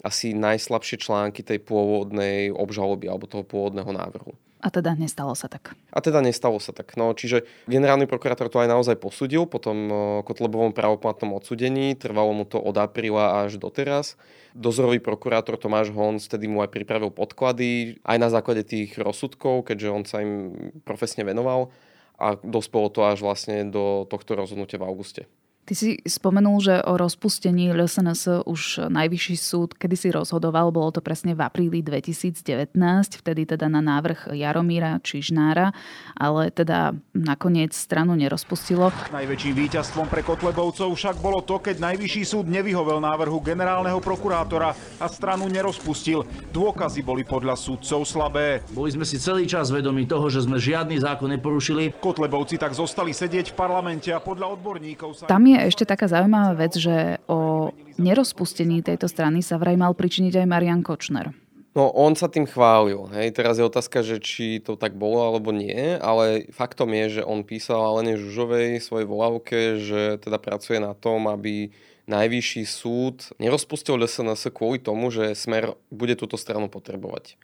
asi 0.00 0.32
najslabšie 0.32 0.96
články 0.98 1.44
tej 1.44 1.60
pôvodnej 1.60 2.50
obžaloby 2.50 3.06
alebo 3.06 3.28
toho 3.28 3.44
pôvodného 3.44 3.92
návrhu. 3.92 4.32
A 4.62 4.70
teda 4.70 4.94
nestalo 4.94 5.34
sa 5.34 5.50
tak. 5.50 5.74
A 5.90 5.98
teda 5.98 6.22
nestalo 6.22 6.62
sa 6.62 6.70
tak. 6.70 6.94
No, 6.94 7.10
čiže 7.10 7.42
generálny 7.66 8.06
prokurátor 8.06 8.46
to 8.46 8.62
aj 8.62 8.70
naozaj 8.70 8.94
posudil 8.94 9.50
po 9.50 9.58
tom 9.58 9.90
Kotlebovom 10.22 10.70
pravoplatnom 10.70 11.34
odsudení. 11.34 11.98
Trvalo 11.98 12.30
mu 12.30 12.46
to 12.46 12.62
od 12.62 12.78
apríla 12.78 13.42
až 13.42 13.58
doteraz. 13.58 14.14
Dozorový 14.54 15.02
prokurátor 15.02 15.58
Tomáš 15.58 15.90
Honc 15.90 16.22
vtedy 16.22 16.46
mu 16.46 16.62
aj 16.62 16.70
pripravil 16.70 17.10
podklady, 17.10 17.98
aj 18.06 18.18
na 18.22 18.28
základe 18.30 18.62
tých 18.62 18.94
rozsudkov, 18.94 19.66
keďže 19.66 19.88
on 19.90 20.02
sa 20.06 20.22
im 20.22 20.54
profesne 20.86 21.26
venoval 21.26 21.74
a 22.22 22.38
dospelo 22.38 22.86
to 22.86 23.02
až 23.02 23.18
vlastne 23.18 23.66
do 23.66 24.06
tohto 24.06 24.38
rozhodnutia 24.38 24.78
v 24.78 24.86
auguste. 24.86 25.26
Ty 25.62 25.78
si 25.78 26.02
spomenul, 26.02 26.58
že 26.58 26.74
o 26.82 26.98
rozpustení 26.98 27.70
LSNS 27.70 28.42
už 28.50 28.90
najvyšší 28.90 29.36
súd 29.38 29.78
kedy 29.78 29.94
si 29.94 30.08
rozhodoval, 30.10 30.74
bolo 30.74 30.90
to 30.90 30.98
presne 30.98 31.38
v 31.38 31.42
apríli 31.42 31.82
2019, 31.82 32.74
vtedy 33.22 33.46
teda 33.46 33.70
na 33.70 33.78
návrh 33.78 34.34
Jaromíra 34.34 34.98
Čižnára, 35.02 35.70
ale 36.18 36.50
teda 36.50 36.98
nakoniec 37.14 37.74
stranu 37.74 38.18
nerozpustilo. 38.18 38.90
Najväčším 39.14 39.54
víťazstvom 39.54 40.06
pre 40.10 40.26
Kotlebovcov 40.26 40.90
však 40.98 41.22
bolo 41.22 41.42
to, 41.46 41.62
keď 41.62 41.78
najvyšší 41.78 42.22
súd 42.26 42.50
nevyhovel 42.50 42.98
návrhu 42.98 43.38
generálneho 43.38 44.02
prokurátora 44.02 44.74
a 44.98 45.06
stranu 45.06 45.46
nerozpustil. 45.46 46.26
Dôkazy 46.50 47.06
boli 47.06 47.22
podľa 47.22 47.54
súdcov 47.54 48.02
slabé. 48.06 48.66
Boli 48.74 48.90
sme 48.90 49.06
si 49.06 49.18
celý 49.18 49.46
čas 49.46 49.70
vedomi 49.70 50.10
toho, 50.10 50.26
že 50.26 50.42
sme 50.42 50.58
žiadny 50.58 50.98
zákon 50.98 51.30
neporušili. 51.38 52.02
Kotlebovci 52.02 52.58
tak 52.58 52.74
zostali 52.74 53.14
sedieť 53.14 53.54
v 53.54 53.58
parlamente 53.58 54.10
a 54.10 54.18
podľa 54.18 54.58
odborníkov 54.58 55.22
sa... 55.22 55.30
Tam 55.30 55.42
je 55.42 55.51
ešte 55.58 55.84
taká 55.84 56.08
zaujímavá 56.08 56.56
vec, 56.56 56.76
že 56.78 57.20
o 57.28 57.72
nerozpustení 58.00 58.80
tejto 58.80 59.10
strany 59.10 59.44
sa 59.44 59.60
vraj 59.60 59.76
mal 59.76 59.92
pričiniť 59.92 60.44
aj 60.44 60.46
Marian 60.48 60.80
Kočner. 60.80 61.36
No 61.72 61.88
on 61.88 62.12
sa 62.12 62.28
tým 62.28 62.44
chválil. 62.44 63.08
Hej. 63.16 63.32
Teraz 63.32 63.56
je 63.56 63.64
otázka, 63.64 64.04
že 64.04 64.20
či 64.20 64.60
to 64.60 64.76
tak 64.76 64.92
bolo 64.92 65.24
alebo 65.24 65.56
nie, 65.56 65.96
ale 65.96 66.44
faktom 66.52 66.92
je, 66.92 67.20
že 67.20 67.22
on 67.24 67.48
písal 67.48 67.80
Alene 67.80 68.20
Žužovej 68.20 68.76
svojej 68.84 69.08
volávke, 69.08 69.80
že 69.80 70.20
teda 70.20 70.36
pracuje 70.36 70.76
na 70.76 70.92
tom, 70.92 71.32
aby 71.32 71.72
najvyšší 72.04 72.62
súd 72.68 73.32
nerozpustil 73.40 73.96
SNS 74.04 74.52
kvôli 74.52 74.84
tomu, 74.84 75.08
že 75.08 75.32
Smer 75.32 75.72
bude 75.88 76.12
túto 76.12 76.36
stranu 76.36 76.68
potrebovať. 76.68 77.40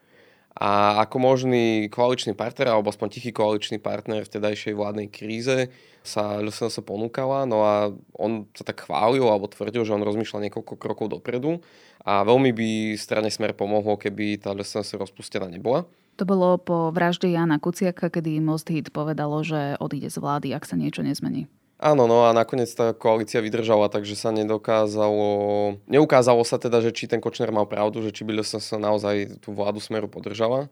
A 0.58 0.98
ako 1.06 1.22
možný 1.22 1.86
koaličný 1.86 2.34
partner, 2.34 2.74
alebo 2.74 2.90
aspoň 2.90 3.14
tichý 3.14 3.30
koaličný 3.30 3.78
partner 3.78 4.26
v 4.26 4.32
tedajšej 4.34 4.74
vládnej 4.74 5.06
kríze 5.06 5.70
sa 6.02 6.42
LSNS 6.42 6.82
ponúkala, 6.82 7.46
no 7.46 7.62
a 7.62 7.94
on 8.18 8.50
sa 8.58 8.66
tak 8.66 8.82
chválil 8.82 9.22
alebo 9.22 9.46
tvrdil, 9.46 9.86
že 9.86 9.94
on 9.94 10.02
rozmýšľa 10.02 10.50
niekoľko 10.50 10.74
krokov 10.74 11.14
dopredu 11.14 11.62
a 12.02 12.26
veľmi 12.26 12.50
by 12.50 12.68
strane 12.98 13.30
Smer 13.30 13.54
pomohlo, 13.54 13.94
keby 13.94 14.42
tá 14.42 14.50
LSNS 14.50 14.98
rozpustená 14.98 15.46
nebola. 15.46 15.86
To 16.18 16.26
bolo 16.26 16.58
po 16.58 16.90
vražde 16.90 17.30
Jana 17.30 17.62
Kuciaka, 17.62 18.10
kedy 18.10 18.42
Most 18.42 18.66
Hit 18.74 18.90
povedalo, 18.90 19.46
že 19.46 19.78
odíde 19.78 20.10
z 20.10 20.18
vlády, 20.18 20.50
ak 20.50 20.66
sa 20.66 20.74
niečo 20.74 21.06
nezmení. 21.06 21.46
Áno, 21.78 22.10
no 22.10 22.26
a 22.26 22.34
nakoniec 22.34 22.66
tá 22.74 22.90
koalícia 22.90 23.38
vydržala, 23.38 23.86
takže 23.86 24.18
sa 24.18 24.34
nedokázalo, 24.34 25.78
neukázalo 25.86 26.42
sa 26.42 26.58
teda, 26.58 26.82
že 26.82 26.90
či 26.90 27.06
ten 27.06 27.22
Kočner 27.22 27.54
mal 27.54 27.70
pravdu, 27.70 28.02
že 28.02 28.10
či 28.10 28.26
by 28.26 28.42
sa 28.42 28.58
naozaj 28.82 29.38
tú 29.38 29.54
vládu 29.54 29.78
smeru 29.78 30.10
podržala. 30.10 30.66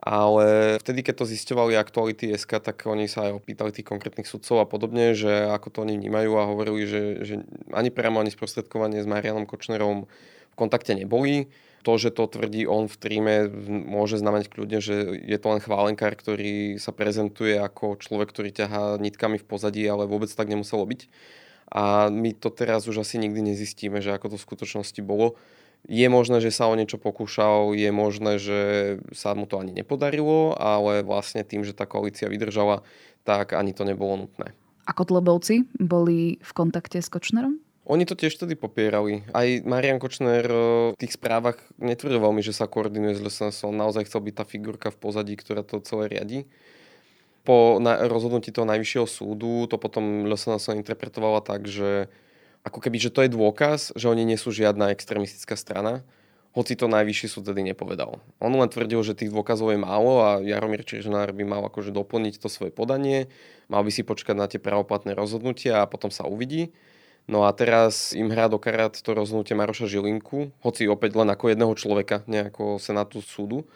Ale 0.00 0.78
vtedy, 0.80 1.04
keď 1.04 1.14
to 1.20 1.26
zisťovali 1.28 1.74
aktuality 1.76 2.32
SK, 2.32 2.64
tak 2.64 2.86
oni 2.88 3.10
sa 3.10 3.28
aj 3.28 3.44
opýtali 3.44 3.74
tých 3.76 3.84
konkrétnych 3.84 4.30
sudcov 4.30 4.62
a 4.62 4.66
podobne, 4.68 5.12
že 5.12 5.28
ako 5.52 5.68
to 5.68 5.78
oni 5.84 6.00
vnímajú 6.00 6.32
a 6.38 6.48
hovorili, 6.48 6.86
že, 6.88 7.02
že 7.28 7.34
ani 7.74 7.90
priamo, 7.92 8.22
ani 8.22 8.32
sprostredkovanie 8.32 9.04
s 9.04 9.10
Marianom 9.10 9.44
Kočnerom 9.44 10.08
v 10.08 10.54
kontakte 10.56 10.96
neboli 10.96 11.50
to, 11.88 11.96
že 11.96 12.12
to 12.12 12.28
tvrdí 12.28 12.68
on 12.68 12.84
v 12.84 13.00
tríme, 13.00 13.34
môže 13.88 14.20
znamenať 14.20 14.52
kľudne, 14.52 14.76
že 14.84 15.24
je 15.24 15.38
to 15.40 15.56
len 15.56 15.64
chválenkár, 15.64 16.12
ktorý 16.20 16.76
sa 16.76 16.92
prezentuje 16.92 17.56
ako 17.56 17.96
človek, 17.96 18.28
ktorý 18.28 18.52
ťahá 18.52 19.00
nitkami 19.00 19.40
v 19.40 19.48
pozadí, 19.48 19.88
ale 19.88 20.04
vôbec 20.04 20.28
tak 20.28 20.52
nemuselo 20.52 20.84
byť. 20.84 21.08
A 21.72 22.12
my 22.12 22.36
to 22.36 22.52
teraz 22.52 22.84
už 22.84 23.00
asi 23.00 23.16
nikdy 23.16 23.40
nezistíme, 23.40 24.04
že 24.04 24.12
ako 24.12 24.36
to 24.36 24.36
v 24.36 24.46
skutočnosti 24.52 25.00
bolo. 25.00 25.40
Je 25.88 26.04
možné, 26.12 26.44
že 26.44 26.52
sa 26.52 26.68
o 26.68 26.76
niečo 26.76 27.00
pokúšal, 27.00 27.72
je 27.72 27.88
možné, 27.88 28.36
že 28.36 28.60
sa 29.16 29.32
mu 29.32 29.48
to 29.48 29.56
ani 29.56 29.72
nepodarilo, 29.72 30.60
ale 30.60 31.00
vlastne 31.00 31.40
tým, 31.40 31.64
že 31.64 31.72
tá 31.72 31.88
koalícia 31.88 32.28
vydržala, 32.28 32.84
tak 33.24 33.56
ani 33.56 33.72
to 33.72 33.88
nebolo 33.88 34.28
nutné. 34.28 34.52
A 34.84 34.92
Kotlebovci 34.92 35.64
boli 35.80 36.36
v 36.36 36.50
kontakte 36.52 37.00
s 37.00 37.08
Kočnerom? 37.08 37.64
Oni 37.88 38.04
to 38.04 38.12
tiež 38.12 38.36
tedy 38.36 38.52
popierali. 38.52 39.24
Aj 39.32 39.48
Marian 39.64 39.96
Kočner 39.96 40.44
eh, 40.44 40.92
v 40.92 41.00
tých 41.00 41.16
správach 41.16 41.56
netvrdil 41.80 42.20
veľmi, 42.20 42.44
že 42.44 42.52
sa 42.52 42.68
koordinuje 42.68 43.16
s 43.16 43.24
LSNS. 43.24 43.64
On 43.64 43.72
naozaj 43.72 44.04
chcel 44.06 44.20
byť 44.28 44.34
tá 44.36 44.44
figurka 44.44 44.92
v 44.92 45.00
pozadí, 45.00 45.34
ktorá 45.40 45.64
to 45.64 45.80
celé 45.80 46.12
riadi. 46.12 46.44
po 47.48 47.80
na, 47.80 48.04
rozhodnutí 48.04 48.52
toho 48.52 48.68
najvyššieho 48.68 49.08
súdu 49.08 49.64
to 49.72 49.80
potom 49.80 50.28
LSNS 50.28 50.76
interpretovala 50.76 51.40
tak, 51.40 51.64
že 51.64 52.12
ako 52.60 52.84
keby, 52.84 53.00
že 53.00 53.08
to 53.08 53.24
je 53.24 53.32
dôkaz, 53.32 53.96
že 53.96 54.12
oni 54.12 54.28
nie 54.28 54.36
sú 54.36 54.52
žiadna 54.52 54.92
extremistická 54.92 55.56
strana, 55.56 56.04
hoci 56.52 56.76
to 56.76 56.90
najvyšší 56.90 57.26
súd 57.32 57.48
tedy 57.48 57.64
nepovedal. 57.64 58.20
On 58.42 58.52
len 58.52 58.68
tvrdil, 58.68 59.00
že 59.00 59.16
tých 59.16 59.32
dôkazov 59.32 59.72
je 59.72 59.80
málo 59.80 60.20
a 60.20 60.44
Jaromír 60.44 60.84
Čižnár 60.84 61.32
by 61.32 61.44
mal 61.48 61.62
akože 61.64 61.94
doplniť 61.94 62.36
to 62.36 62.52
svoje 62.52 62.68
podanie, 62.68 63.32
mal 63.72 63.80
by 63.80 63.88
si 63.88 64.04
počkať 64.04 64.36
na 64.36 64.44
tie 64.44 64.60
pravoplatné 64.60 65.16
rozhodnutia 65.16 65.80
a 65.80 65.88
potom 65.88 66.12
sa 66.12 66.28
uvidí. 66.28 66.74
No 67.28 67.44
a 67.44 67.52
teraz 67.52 68.16
im 68.16 68.32
hrá 68.32 68.48
do 68.48 68.56
karát 68.56 68.96
to 68.96 69.10
rozhodnutie 69.12 69.52
Maroša 69.52 69.84
Žilinku, 69.84 70.48
hoci 70.64 70.88
opäť 70.88 71.12
len 71.20 71.28
ako 71.28 71.52
jedného 71.52 71.74
človeka, 71.76 72.24
nejako 72.24 72.80
senátu 72.80 73.20
súdu, 73.20 73.68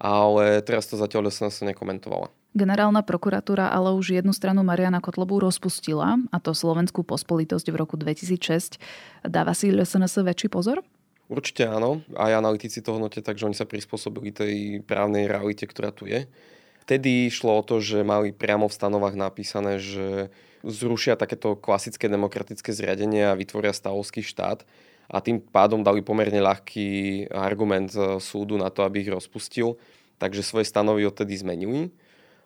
ale 0.00 0.64
teraz 0.64 0.88
to 0.88 0.96
zatiaľ 0.96 1.28
sa 1.28 1.52
nekomentovala. 1.52 2.32
Generálna 2.56 3.04
prokuratúra 3.04 3.68
ale 3.68 3.92
už 3.92 4.16
jednu 4.16 4.32
stranu 4.32 4.64
Mariana 4.64 5.04
Kotlobu 5.04 5.44
rozpustila, 5.44 6.16
a 6.32 6.40
to 6.40 6.56
Slovenskú 6.56 7.04
pospolitosť 7.04 7.68
v 7.68 7.76
roku 7.76 8.00
2006. 8.00 8.80
Dáva 9.28 9.52
si 9.52 9.68
SNS 9.68 10.24
väčší 10.24 10.48
pozor? 10.48 10.80
Určite 11.28 11.68
áno. 11.68 12.00
Aj 12.16 12.32
analytici 12.32 12.80
to 12.80 12.96
hodnotia 12.96 13.20
tak, 13.20 13.36
že 13.36 13.44
oni 13.44 13.52
sa 13.52 13.68
prispôsobili 13.68 14.32
tej 14.32 14.80
právnej 14.88 15.28
realite, 15.28 15.68
ktorá 15.68 15.92
tu 15.92 16.08
je. 16.08 16.24
Vtedy 16.88 17.28
išlo 17.28 17.60
o 17.60 17.66
to, 17.66 17.82
že 17.82 18.06
mali 18.06 18.32
priamo 18.32 18.70
v 18.70 18.76
stanovách 18.78 19.18
napísané, 19.18 19.76
že 19.76 20.32
zrušia 20.66 21.14
takéto 21.14 21.54
klasické 21.54 22.10
demokratické 22.10 22.74
zriadenie 22.74 23.24
a 23.24 23.38
vytvoria 23.38 23.70
stavovský 23.70 24.26
štát 24.26 24.66
a 25.06 25.22
tým 25.22 25.38
pádom 25.38 25.86
dali 25.86 26.02
pomerne 26.02 26.42
ľahký 26.42 27.30
argument 27.30 27.94
súdu 28.18 28.58
na 28.58 28.74
to, 28.74 28.82
aby 28.82 29.06
ich 29.06 29.10
rozpustil. 29.10 29.78
Takže 30.18 30.42
svoje 30.42 30.66
stanovy 30.66 31.06
odtedy 31.06 31.36
zmenili. 31.38 31.92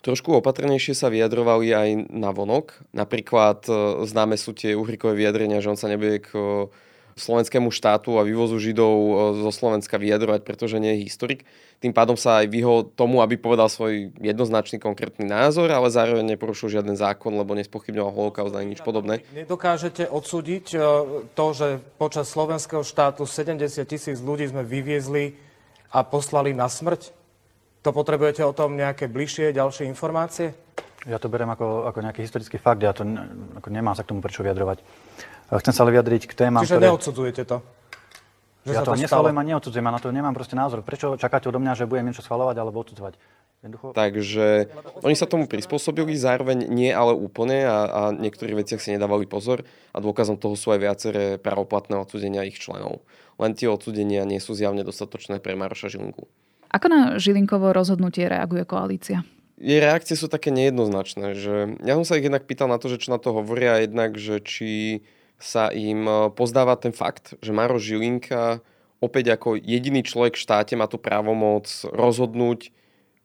Trošku 0.01 0.33
opatrnejšie 0.33 0.97
sa 0.97 1.13
vyjadrovali 1.13 1.77
aj 1.77 1.89
na 2.09 2.33
vonok. 2.33 2.73
Napríklad 2.97 3.69
e, 3.69 3.73
známe 4.09 4.41
sú 4.41 4.57
tie 4.57 4.73
uhrikové 4.73 5.13
vyjadrenia, 5.13 5.61
že 5.61 5.71
on 5.71 5.79
sa 5.79 5.93
nebude 5.93 6.25
k 6.25 6.33
e, 6.33 6.73
slovenskému 7.21 7.69
štátu 7.69 8.17
a 8.17 8.25
vývozu 8.25 8.57
Židov 8.57 8.97
e, 8.97 9.13
zo 9.45 9.53
Slovenska 9.53 10.01
vyjadrovať, 10.01 10.41
pretože 10.43 10.81
nie 10.81 10.97
je 10.97 11.05
historik. 11.05 11.45
Tým 11.79 11.93
pádom 11.93 12.17
sa 12.17 12.41
aj 12.41 12.49
vyhol 12.49 12.89
tomu, 12.97 13.21
aby 13.21 13.37
povedal 13.37 13.69
svoj 13.69 14.13
jednoznačný 14.21 14.81
konkrétny 14.81 15.29
názor, 15.29 15.69
ale 15.69 15.93
zároveň 15.93 16.35
neporušil 16.37 16.81
žiaden 16.81 16.97
zákon, 16.97 17.33
lebo 17.37 17.53
nespochybňoval 17.57 18.13
holokaust 18.13 18.57
ani 18.57 18.77
nič 18.77 18.81
podobné. 18.81 19.25
Nedokážete 19.33 20.09
odsúdiť 20.09 20.77
to, 21.33 21.47
že 21.57 21.81
počas 21.97 22.29
slovenského 22.29 22.85
štátu 22.85 23.25
70 23.25 23.65
tisíc 23.85 24.19
ľudí 24.21 24.49
sme 24.49 24.65
vyviezli 24.65 25.37
a 25.93 26.05
poslali 26.05 26.53
na 26.53 26.69
smrť? 26.69 27.17
To 27.81 27.97
potrebujete 27.97 28.45
o 28.45 28.53
tom 28.53 28.77
nejaké 28.77 29.09
bližšie, 29.09 29.57
ďalšie 29.57 29.89
informácie? 29.89 30.53
Ja 31.09 31.17
to 31.17 31.33
beriem 31.33 31.49
ako, 31.49 31.89
ako 31.89 32.05
nejaký 32.05 32.21
historický 32.29 32.61
fakt, 32.61 32.85
ja 32.85 32.93
to 32.93 33.09
ne, 33.09 33.25
ako 33.57 33.73
nemám 33.73 33.97
sa 33.97 34.05
k 34.05 34.13
tomu 34.13 34.21
prečo 34.21 34.45
vyjadrovať. 34.45 34.85
Chcem 35.51 35.75
sa 35.75 35.83
ale 35.83 35.99
vyjadriť 35.99 36.23
k 36.31 36.33
témam, 36.47 36.63
Čiže 36.63 36.79
ktoré... 36.79 36.87
neodsudzujete 36.87 37.43
to? 37.43 37.59
Že 38.61 38.73
ja 38.77 38.83
to, 38.85 38.93
to 38.93 39.01
neschvalujem 39.03 39.39
a 39.41 39.45
neodsudzujem, 39.51 39.87
a 39.89 39.93
na 39.97 40.01
to 40.01 40.13
nemám 40.15 40.37
proste 40.37 40.55
názor. 40.55 40.85
Prečo 40.85 41.17
čakáte 41.17 41.49
odo 41.51 41.59
mňa, 41.59 41.81
že 41.81 41.89
budem 41.89 42.13
niečo 42.13 42.23
schvalovať 42.23 42.57
alebo 42.61 42.79
odsudzovať? 42.85 43.17
Jednoducho... 43.61 43.93
Takže 43.93 44.73
oni 45.05 45.17
sa 45.17 45.29
tomu 45.29 45.45
prispôsobili, 45.45 46.17
zároveň 46.17 46.65
nie 46.69 46.89
ale 46.93 47.13
úplne 47.13 47.69
a, 47.69 47.79
a 47.89 48.01
niektorých 48.15 48.65
veciach 48.65 48.81
si 48.81 48.93
nedávali 48.95 49.29
pozor 49.29 49.65
a 49.93 49.99
dôkazom 50.01 50.41
toho 50.41 50.57
sú 50.57 50.73
aj 50.73 50.81
viaceré 50.81 51.25
pravoplatné 51.37 51.97
odsudenia 51.99 52.45
ich 52.49 52.57
členov. 52.57 53.05
Len 53.37 53.53
tie 53.57 53.69
odsudenia 53.69 54.25
nie 54.29 54.41
sú 54.41 54.57
zjavne 54.57 54.85
dostatočné 54.85 55.41
pre 55.41 55.57
Maroša 55.57 55.93
Žilinku. 55.93 56.29
Ako 56.71 56.87
na 56.89 57.01
Žilinkovo 57.19 57.73
rozhodnutie 57.75 58.29
reaguje 58.29 58.65
koalícia? 58.69 59.27
Jej 59.61 59.81
reakcie 59.85 60.17
sú 60.17 60.33
také 60.33 60.49
nejednoznačné, 60.49 61.37
že 61.37 61.77
ja 61.85 61.93
som 62.01 62.05
sa 62.09 62.17
ich 62.17 62.25
jednak 62.25 62.49
pýtal 62.49 62.69
na 62.73 62.81
to, 62.81 62.89
že 62.89 62.97
čo 62.97 63.13
na 63.13 63.21
to 63.21 63.37
hovoria, 63.37 63.85
jednak, 63.85 64.17
že 64.17 64.41
či 64.41 65.05
sa 65.41 65.73
im 65.73 66.05
e, 66.05 66.13
pozdáva 66.37 66.77
ten 66.77 66.93
fakt, 66.93 67.35
že 67.41 67.51
Maro 67.51 67.81
Žilinka 67.81 68.61
opäť 69.01 69.35
ako 69.35 69.57
jediný 69.57 70.05
človek 70.05 70.37
v 70.37 70.45
štáte 70.45 70.77
má 70.77 70.85
tu 70.85 71.01
právomoc 71.01 71.67
rozhodnúť, 71.89 72.71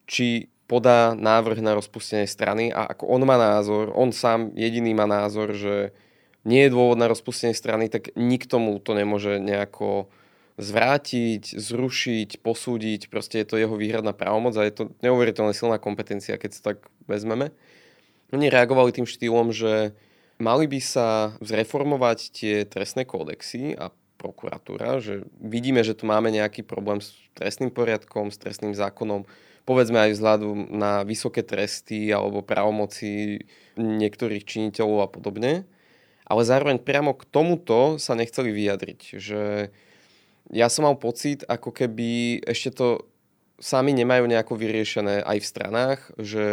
či 0.07 0.47
podá 0.65 1.13
návrh 1.13 1.61
na 1.61 1.77
rozpustenie 1.77 2.25
strany 2.25 2.73
a 2.73 2.89
ako 2.89 3.05
on 3.05 3.21
má 3.27 3.37
názor, 3.37 3.93
on 3.93 4.09
sám 4.09 4.55
jediný 4.57 4.97
má 4.97 5.05
názor, 5.05 5.53
že 5.53 5.93
nie 6.47 6.65
je 6.65 6.73
dôvod 6.73 6.97
na 6.97 7.11
rozpustenie 7.11 7.53
strany, 7.53 7.91
tak 7.91 8.15
nikto 8.17 8.57
mu 8.57 8.81
to 8.81 8.97
nemôže 8.97 9.37
nejako 9.37 10.09
zvrátiť, 10.55 11.59
zrušiť, 11.59 12.39
posúdiť, 12.39 13.11
proste 13.11 13.43
je 13.43 13.47
to 13.49 13.59
jeho 13.59 13.75
výhradná 13.75 14.15
právomoc 14.15 14.55
a 14.55 14.63
je 14.63 14.73
to 14.73 14.83
neuveriteľne 15.03 15.51
silná 15.51 15.77
kompetencia, 15.77 16.39
keď 16.39 16.51
sa 16.55 16.61
tak 16.73 16.87
vezmeme. 17.11 17.51
Oni 18.31 18.47
reagovali 18.47 18.95
tým 18.95 19.05
štýlom, 19.05 19.51
že 19.51 19.93
mali 20.37 20.65
by 20.67 20.79
sa 20.83 21.37
zreformovať 21.39 22.19
tie 22.31 22.55
trestné 22.67 23.07
kódexy 23.07 23.75
a 23.75 23.91
prokuratúra, 24.19 25.03
že 25.03 25.27
vidíme, 25.37 25.83
že 25.85 25.93
tu 25.93 26.07
máme 26.07 26.31
nejaký 26.33 26.65
problém 26.65 27.03
s 27.03 27.13
trestným 27.37 27.69
poriadkom, 27.69 28.31
s 28.31 28.41
trestným 28.41 28.73
zákonom, 28.73 29.27
povedzme 29.67 29.97
aj 30.01 30.11
vzhľadu 30.17 30.49
na 30.71 31.05
vysoké 31.05 31.45
tresty 31.45 32.09
alebo 32.09 32.45
právomoci 32.45 33.41
niektorých 33.75 34.45
činiteľov 34.45 34.99
a 35.05 35.11
podobne. 35.11 35.53
Ale 36.25 36.41
zároveň 36.41 36.81
priamo 36.81 37.13
k 37.13 37.27
tomuto 37.29 38.01
sa 38.01 38.17
nechceli 38.17 38.49
vyjadriť, 38.49 39.01
že 39.21 39.69
ja 40.49 40.67
som 40.73 40.89
mal 40.89 40.97
pocit, 40.97 41.45
ako 41.45 41.69
keby 41.69 42.41
ešte 42.49 42.73
to 42.73 42.87
sami 43.61 43.93
nemajú 43.93 44.25
nejako 44.25 44.57
vyriešené 44.57 45.21
aj 45.21 45.37
v 45.41 45.49
stranách, 45.49 45.99
že 46.17 46.45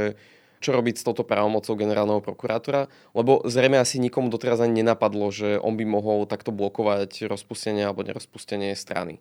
čo 0.63 0.71
robiť 0.73 1.03
s 1.03 1.05
touto 1.05 1.27
právomocou 1.27 1.75
generálneho 1.75 2.23
prokurátora, 2.23 2.87
lebo 3.19 3.43
zrejme 3.43 3.83
asi 3.83 3.99
nikomu 3.99 4.31
doteraz 4.31 4.63
ani 4.63 4.81
nenapadlo, 4.81 5.29
že 5.35 5.59
on 5.59 5.75
by 5.75 5.83
mohol 5.83 6.25
takto 6.31 6.55
blokovať 6.55 7.27
rozpustenie 7.27 7.83
alebo 7.83 8.07
nerozpustenie 8.07 8.73
strany. 8.79 9.19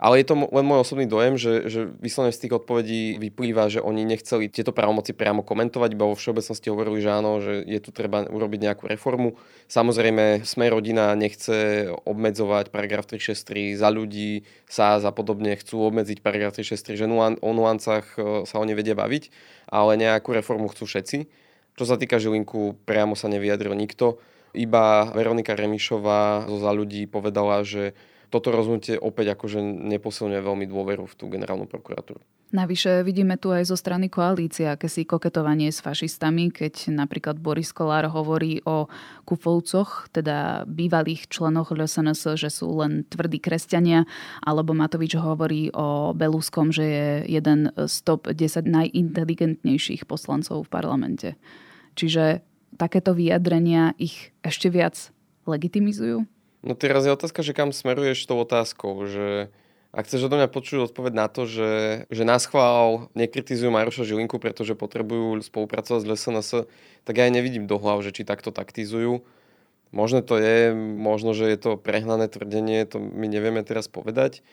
Ale 0.00 0.24
je 0.24 0.32
to 0.32 0.48
len 0.48 0.64
môj 0.64 0.80
osobný 0.80 1.04
dojem, 1.04 1.36
že, 1.36 1.68
že 1.68 1.80
vyslovene 2.00 2.32
z 2.32 2.48
tých 2.48 2.56
odpovedí 2.56 3.20
vyplýva, 3.20 3.68
že 3.68 3.84
oni 3.84 4.08
nechceli 4.08 4.48
tieto 4.48 4.72
právomoci 4.72 5.12
priamo 5.12 5.44
komentovať, 5.44 5.92
iba 5.92 6.08
vo 6.08 6.16
všeobecnosti 6.16 6.72
hovorili, 6.72 7.04
že 7.04 7.12
áno, 7.12 7.36
že 7.44 7.60
je 7.68 7.80
tu 7.84 7.92
treba 7.92 8.24
urobiť 8.24 8.64
nejakú 8.64 8.88
reformu. 8.88 9.36
Samozrejme, 9.68 10.48
sme 10.48 10.72
rodina 10.72 11.12
nechce 11.12 11.92
obmedzovať 12.08 12.72
paragraf 12.72 13.12
363 13.12 13.76
za 13.76 13.92
ľudí, 13.92 14.48
sa 14.64 14.96
a 14.96 15.12
podobne 15.12 15.52
chcú 15.60 15.84
obmedziť 15.92 16.24
paragraf 16.24 16.56
363, 16.56 16.96
že 16.96 17.04
o 17.44 17.50
nuancách 17.52 18.06
e, 18.16 18.48
sa 18.48 18.56
oni 18.56 18.72
vedia 18.72 18.96
baviť, 18.96 19.28
ale 19.68 20.00
nejakú 20.00 20.32
reformu 20.32 20.72
chcú 20.72 20.88
všetci. 20.88 21.28
Čo 21.76 21.84
sa 21.84 22.00
týka 22.00 22.16
Žilinku, 22.16 22.72
priamo 22.88 23.12
sa 23.12 23.28
nevyjadril 23.28 23.76
nikto. 23.76 24.16
Iba 24.56 25.12
Veronika 25.12 25.52
Remišová 25.52 26.48
zo 26.48 26.56
za 26.56 26.72
ľudí 26.72 27.04
povedala, 27.04 27.60
že 27.68 27.92
toto 28.30 28.54
rozhodnutie 28.54 28.94
opäť 28.96 29.34
akože 29.34 29.58
neposilňuje 29.60 30.40
veľmi 30.40 30.66
dôveru 30.70 31.04
v 31.04 31.14
tú 31.18 31.26
generálnu 31.26 31.66
prokuratúru. 31.66 32.22
Navyše 32.50 33.06
vidíme 33.06 33.38
tu 33.38 33.54
aj 33.54 33.70
zo 33.70 33.78
strany 33.78 34.10
koalície 34.10 34.66
akési 34.66 35.06
koketovanie 35.06 35.70
s 35.70 35.78
fašistami, 35.78 36.50
keď 36.50 36.90
napríklad 36.90 37.38
Boris 37.38 37.70
Kolár 37.70 38.10
hovorí 38.10 38.58
o 38.66 38.90
kufovcoch, 39.22 40.10
teda 40.10 40.66
bývalých 40.66 41.30
členoch 41.30 41.70
LSNS, 41.70 42.34
že 42.34 42.50
sú 42.50 42.74
len 42.82 43.06
tvrdí 43.06 43.38
kresťania, 43.38 44.02
alebo 44.42 44.74
Matovič 44.74 45.14
hovorí 45.14 45.70
o 45.70 46.10
Beluskom, 46.10 46.74
že 46.74 46.84
je 46.86 47.08
jeden 47.38 47.70
z 47.70 47.94
top 48.02 48.26
10 48.26 48.66
najinteligentnejších 48.66 50.10
poslancov 50.10 50.66
v 50.66 50.72
parlamente. 50.74 51.28
Čiže 51.94 52.42
takéto 52.74 53.14
vyjadrenia 53.14 53.94
ich 53.94 54.34
ešte 54.42 54.74
viac 54.74 55.14
legitimizujú? 55.46 56.26
No 56.60 56.76
teraz 56.76 57.08
je 57.08 57.12
otázka, 57.16 57.40
že 57.40 57.56
kam 57.56 57.72
smeruješ 57.72 58.28
tou 58.28 58.36
otázkou, 58.36 59.08
že 59.08 59.48
ak 59.90 60.06
chceš 60.06 60.30
odo 60.30 60.38
mňa 60.38 60.52
počuť 60.54 60.92
odpoveď 60.92 61.12
na 61.18 61.26
to, 61.26 61.50
že, 61.50 62.04
že 62.12 62.22
nás 62.22 62.46
chvál 62.46 63.10
nekritizujú 63.18 63.74
Maroša 63.74 64.06
Žilinku, 64.06 64.38
pretože 64.38 64.78
potrebujú 64.78 65.42
spolupracovať 65.42 66.06
s 66.06 66.08
LSNS, 66.08 66.50
tak 67.02 67.14
ja 67.18 67.26
nevidím 67.26 67.66
do 67.66 67.74
hlav, 67.74 67.98
že 68.06 68.14
či 68.14 68.22
takto 68.22 68.54
taktizujú. 68.54 69.26
Možno 69.90 70.22
to 70.22 70.38
je, 70.38 70.70
možno, 70.78 71.34
že 71.34 71.50
je 71.50 71.58
to 71.58 71.70
prehnané 71.74 72.30
tvrdenie, 72.30 72.86
to 72.86 73.02
my 73.02 73.26
nevieme 73.26 73.66
teraz 73.66 73.90
povedať. 73.90 74.46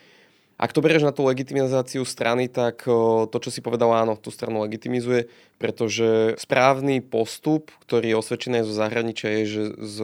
Ak 0.57 0.73
to 0.73 0.81
berieš 0.81 1.05
na 1.05 1.13
tú 1.13 1.21
legitimizáciu 1.21 2.01
strany, 2.01 2.49
tak 2.49 2.81
to, 3.29 3.37
čo 3.37 3.53
si 3.53 3.61
povedal, 3.61 3.93
áno, 3.93 4.17
tú 4.17 4.33
stranu 4.33 4.65
legitimizuje, 4.65 5.29
pretože 5.61 6.33
správny 6.41 7.05
postup, 7.05 7.69
ktorý 7.85 8.09
je 8.09 8.17
osvedčený 8.17 8.65
zo 8.65 8.73
zahraničia, 8.73 9.37
je, 9.37 9.43
že 9.45 9.63
s 9.77 9.97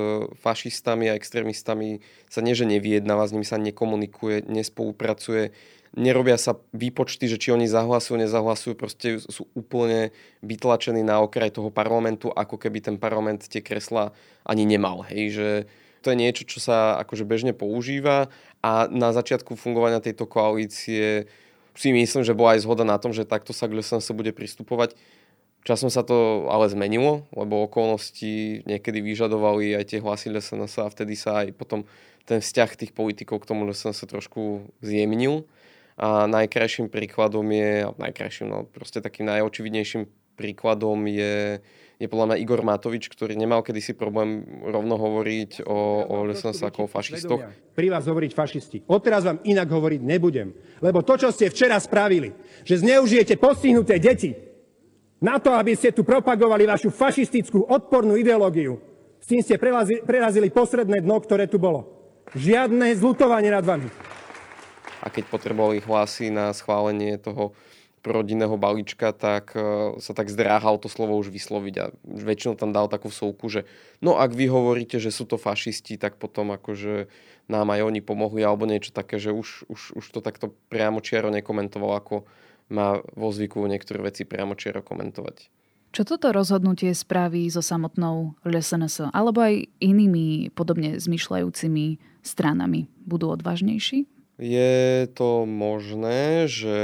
fašistami 0.45 1.09
a 1.09 1.17
extrémistami 1.17 2.05
sa 2.29 2.45
nie, 2.45 2.53
že 2.53 2.69
s 2.69 3.33
nimi 3.33 3.45
sa 3.49 3.57
nekomunikuje, 3.57 4.45
nespolupracuje, 4.45 5.57
nerobia 5.97 6.37
sa 6.37 6.57
výpočty, 6.69 7.25
že 7.25 7.41
či 7.41 7.49
oni 7.53 7.65
zahlasujú, 7.65 8.21
nezahlasujú, 8.21 8.73
proste 8.77 9.21
sú 9.25 9.49
úplne 9.57 10.13
vytlačení 10.45 11.01
na 11.01 11.21
okraj 11.21 11.53
toho 11.53 11.73
parlamentu, 11.73 12.29
ako 12.29 12.61
keby 12.61 12.81
ten 12.81 13.01
parlament 13.01 13.45
tie 13.45 13.61
kresla 13.61 14.13
ani 14.45 14.69
nemal. 14.69 15.05
Hej, 15.09 15.23
že 15.33 15.49
to 16.03 16.11
je 16.11 16.19
niečo, 16.19 16.43
čo 16.43 16.59
sa 16.59 16.99
akože 16.99 17.23
bežne 17.23 17.55
používa 17.55 18.27
a 18.59 18.91
na 18.91 19.15
začiatku 19.15 19.55
fungovania 19.55 20.03
tejto 20.03 20.27
koalície 20.27 21.31
si 21.73 21.89
myslím, 21.89 22.21
že 22.21 22.37
bola 22.37 22.59
aj 22.59 22.67
zhoda 22.67 22.85
na 22.85 23.01
tom, 23.01 23.15
že 23.15 23.25
takto 23.25 23.55
sa 23.55 23.65
k 23.65 23.79
sa 23.81 24.13
bude 24.13 24.35
pristupovať. 24.35 24.93
Časom 25.63 25.87
sa 25.87 26.03
to 26.03 26.51
ale 26.51 26.67
zmenilo, 26.67 27.23
lebo 27.31 27.63
okolnosti 27.63 28.67
niekedy 28.67 28.99
vyžadovali 28.99 29.79
aj 29.79 29.95
tie 29.95 29.99
hlasy 30.03 30.27
SNS 30.27 30.83
a 30.83 30.91
vtedy 30.91 31.15
sa 31.15 31.47
aj 31.47 31.55
potom 31.55 31.87
ten 32.27 32.43
vzťah 32.43 32.69
tých 32.75 32.91
politikov 32.91 33.41
k 33.41 33.47
tomu 33.47 33.63
SNS 33.71 34.11
trošku 34.11 34.67
zjemnil. 34.83 35.47
A 35.95 36.27
najkrajším 36.27 36.91
príkladom 36.91 37.47
je, 37.53 37.87
najkrajším, 37.95 38.47
no 38.49 38.67
proste 38.67 38.99
takým 38.99 39.29
najočividnejším 39.29 40.09
príkladom 40.35 40.99
je, 41.07 41.63
je 42.03 42.11
podľa 42.11 42.35
mňa 42.35 42.41
Igor 42.43 42.61
Matovič, 42.67 43.07
ktorý 43.07 43.39
nemal 43.39 43.63
kedysi 43.63 43.95
problém 43.95 44.43
rovno 44.59 44.99
hovoriť 44.99 45.63
o, 45.63 45.79
o 46.03 46.15
SNS 46.27 46.67
ako 46.67 46.85
o 46.85 46.91
fašistoch. 46.91 47.39
Pri 47.71 47.87
vás 47.87 48.03
hovoriť 48.03 48.31
fašisti. 48.35 48.77
Odteraz 48.91 49.23
vám 49.23 49.39
inak 49.47 49.71
hovoriť 49.71 50.01
nebudem. 50.03 50.51
Lebo 50.83 50.99
to, 50.99 51.15
čo 51.15 51.31
ste 51.31 51.47
včera 51.47 51.79
spravili, 51.79 52.35
že 52.67 52.83
zneužijete 52.83 53.39
postihnuté 53.39 54.03
deti, 54.03 54.35
na 55.23 55.39
to, 55.39 55.55
aby 55.55 55.71
ste 55.71 55.95
tu 55.95 56.03
propagovali 56.03 56.67
vašu 56.67 56.91
fašistickú 56.91 57.63
odpornú 57.71 58.19
ideológiu. 58.19 58.83
S 59.23 59.31
tým 59.31 59.39
ste 59.39 59.55
prerazili 60.03 60.51
posledné 60.51 60.99
dno, 60.99 61.15
ktoré 61.23 61.47
tu 61.47 61.55
bolo. 61.55 61.87
Žiadne 62.35 62.91
zlutovanie 62.99 63.47
nad 63.47 63.63
vami. 63.63 63.87
A 64.99 65.07
keď 65.07 65.31
potrebovali 65.31 65.79
hlasy 65.79 66.27
na 66.27 66.51
schválenie 66.51 67.15
toho 67.15 67.55
prorodinného 68.03 68.59
balíčka, 68.59 69.15
tak 69.15 69.55
e, 69.55 69.95
sa 70.03 70.11
tak 70.11 70.27
zdráhal 70.27 70.75
to 70.77 70.91
slovo 70.91 71.15
už 71.15 71.31
vysloviť 71.31 71.75
a 71.79 71.85
väčšinou 72.03 72.59
tam 72.59 72.75
dal 72.75 72.91
takú 72.91 73.07
vsúku, 73.07 73.47
že 73.47 73.63
no 74.03 74.19
ak 74.19 74.35
vy 74.35 74.51
hovoríte, 74.51 74.99
že 74.99 75.09
sú 75.09 75.23
to 75.23 75.39
fašisti, 75.39 75.95
tak 75.95 76.19
potom 76.19 76.51
akože 76.51 77.07
nám 77.47 77.71
aj 77.71 77.81
oni 77.87 78.03
pomohli 78.03 78.43
alebo 78.43 78.67
niečo 78.67 78.91
také, 78.91 79.17
že 79.17 79.31
už, 79.31 79.71
už, 79.71 79.81
už 79.97 80.05
to 80.11 80.19
takto 80.19 80.51
priamo 80.67 80.99
čiaro 80.99 81.31
nekomentoval 81.31 81.95
ako 81.97 82.27
má 82.67 82.99
vo 83.15 83.31
zvyku 83.31 83.63
niektoré 83.65 84.03
veci 84.03 84.27
priamo 84.27 84.59
čiero 84.59 84.83
komentovať. 84.83 85.63
Čo 85.93 86.09
toto 86.09 86.33
rozhodnutie 86.33 86.89
spraví 86.91 87.45
so 87.53 87.61
samotnou 87.61 88.33
LSNS 88.41 89.13
alebo 89.13 89.45
aj 89.45 89.69
inými 89.77 90.49
podobne 90.51 90.97
zmyšľajúcimi 90.97 92.01
stranami? 92.25 92.89
Budú 93.05 93.29
odvážnejší? 93.29 94.09
Je 94.41 95.05
to 95.13 95.45
možné, 95.45 96.49
že 96.49 96.77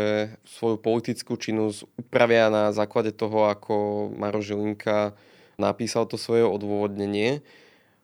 svoju 0.46 0.78
politickú 0.78 1.34
činnosť 1.34 1.90
upravia 1.98 2.54
na 2.54 2.70
základe 2.70 3.10
toho, 3.10 3.50
ako 3.50 3.74
Maro 4.14 4.38
Žilinka 4.38 5.18
napísal 5.58 6.06
to 6.06 6.22
svoje 6.22 6.46
odôvodnenie. 6.46 7.42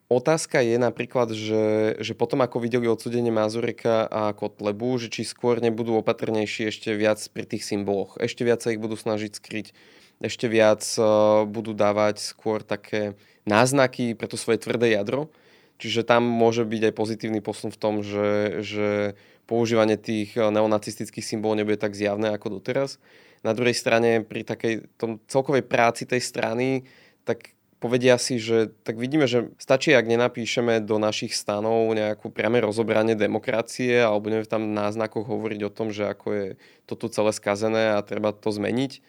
Otázka 0.05 0.61
je 0.61 0.77
napríklad, 0.77 1.33
že, 1.33 1.97
že 1.97 2.13
potom 2.13 2.41
ako 2.45 2.61
videli 2.61 2.85
odsudenie 2.85 3.33
Mazureka 3.33 4.05
a 4.05 4.33
Kotlebu, 4.37 5.01
že 5.01 5.09
či 5.09 5.25
skôr 5.25 5.57
nebudú 5.57 5.97
opatrnejší 5.97 6.69
ešte 6.69 6.93
viac 6.93 7.17
pri 7.33 7.45
tých 7.49 7.65
symboloch. 7.65 8.13
Ešte 8.21 8.45
viac 8.45 8.61
sa 8.61 8.69
ich 8.69 8.81
budú 8.81 8.93
snažiť 8.93 9.33
skryť, 9.33 9.67
ešte 10.21 10.45
viac 10.45 10.85
uh, 11.01 11.45
budú 11.49 11.73
dávať 11.73 12.21
skôr 12.21 12.61
také 12.61 13.17
náznaky 13.49 14.13
pre 14.13 14.29
to 14.29 14.37
svoje 14.37 14.61
tvrdé 14.61 14.93
jadro. 14.93 15.33
Čiže 15.81 16.07
tam 16.07 16.23
môže 16.23 16.63
byť 16.63 16.81
aj 16.87 16.93
pozitívny 16.95 17.41
posun 17.43 17.73
v 17.73 17.81
tom, 17.81 17.99
že, 17.99 18.61
že 18.63 19.17
používanie 19.45 19.97
tých 19.97 20.35
neonacistických 20.37 21.25
symbolov 21.25 21.61
nebude 21.61 21.77
tak 21.77 21.93
zjavné 21.93 22.33
ako 22.33 22.59
doteraz. 22.59 22.97
Na 23.45 23.53
druhej 23.53 23.77
strane 23.77 24.25
pri 24.25 24.41
takej 24.41 24.89
tom 24.97 25.21
celkovej 25.29 25.65
práci 25.65 26.09
tej 26.09 26.21
strany, 26.21 26.89
tak 27.25 27.53
povedia 27.77 28.17
si, 28.17 28.41
že 28.41 28.73
tak 28.81 28.97
vidíme, 28.97 29.29
že 29.29 29.53
stačí, 29.61 29.93
ak 29.93 30.09
nenapíšeme 30.09 30.81
do 30.81 30.97
našich 30.97 31.37
stanov 31.37 31.93
nejakú 31.93 32.33
priame 32.33 32.57
rozobranie 32.57 33.13
demokracie 33.13 34.01
alebo 34.01 34.31
budeme 34.31 34.49
tam 34.49 34.73
na 34.73 34.89
náznakoch 34.89 35.29
hovoriť 35.29 35.61
o 35.61 35.73
tom, 35.73 35.93
že 35.93 36.09
ako 36.09 36.27
je 36.33 36.47
toto 36.89 37.05
celé 37.13 37.29
skazené 37.35 37.93
a 37.93 38.01
treba 38.01 38.33
to 38.33 38.49
zmeniť 38.49 39.05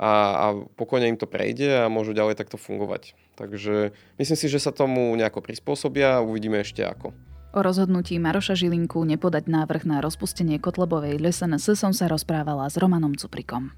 a, 0.00 0.10
a 0.10 0.46
pokojne 0.74 1.12
im 1.12 1.20
to 1.20 1.28
prejde 1.28 1.84
a 1.84 1.92
môžu 1.92 2.16
ďalej 2.16 2.40
takto 2.40 2.56
fungovať. 2.56 3.14
Takže 3.36 3.92
myslím 4.16 4.38
si, 4.38 4.46
že 4.48 4.58
sa 4.58 4.72
tomu 4.72 5.12
nejako 5.14 5.44
prispôsobia 5.44 6.18
a 6.18 6.24
uvidíme 6.24 6.58
ešte 6.64 6.80
ako. 6.80 7.12
O 7.50 7.66
rozhodnutí 7.66 8.14
Maroša 8.22 8.54
Žilinku 8.54 9.02
nepodať 9.02 9.50
návrh 9.50 9.82
na 9.82 9.98
rozpustenie 9.98 10.62
Kotlebovej 10.62 11.18
LSNS 11.18 11.74
som 11.74 11.90
sa 11.90 12.06
rozprávala 12.06 12.70
s 12.70 12.78
Romanom 12.78 13.18
Cuprikom. 13.18 13.74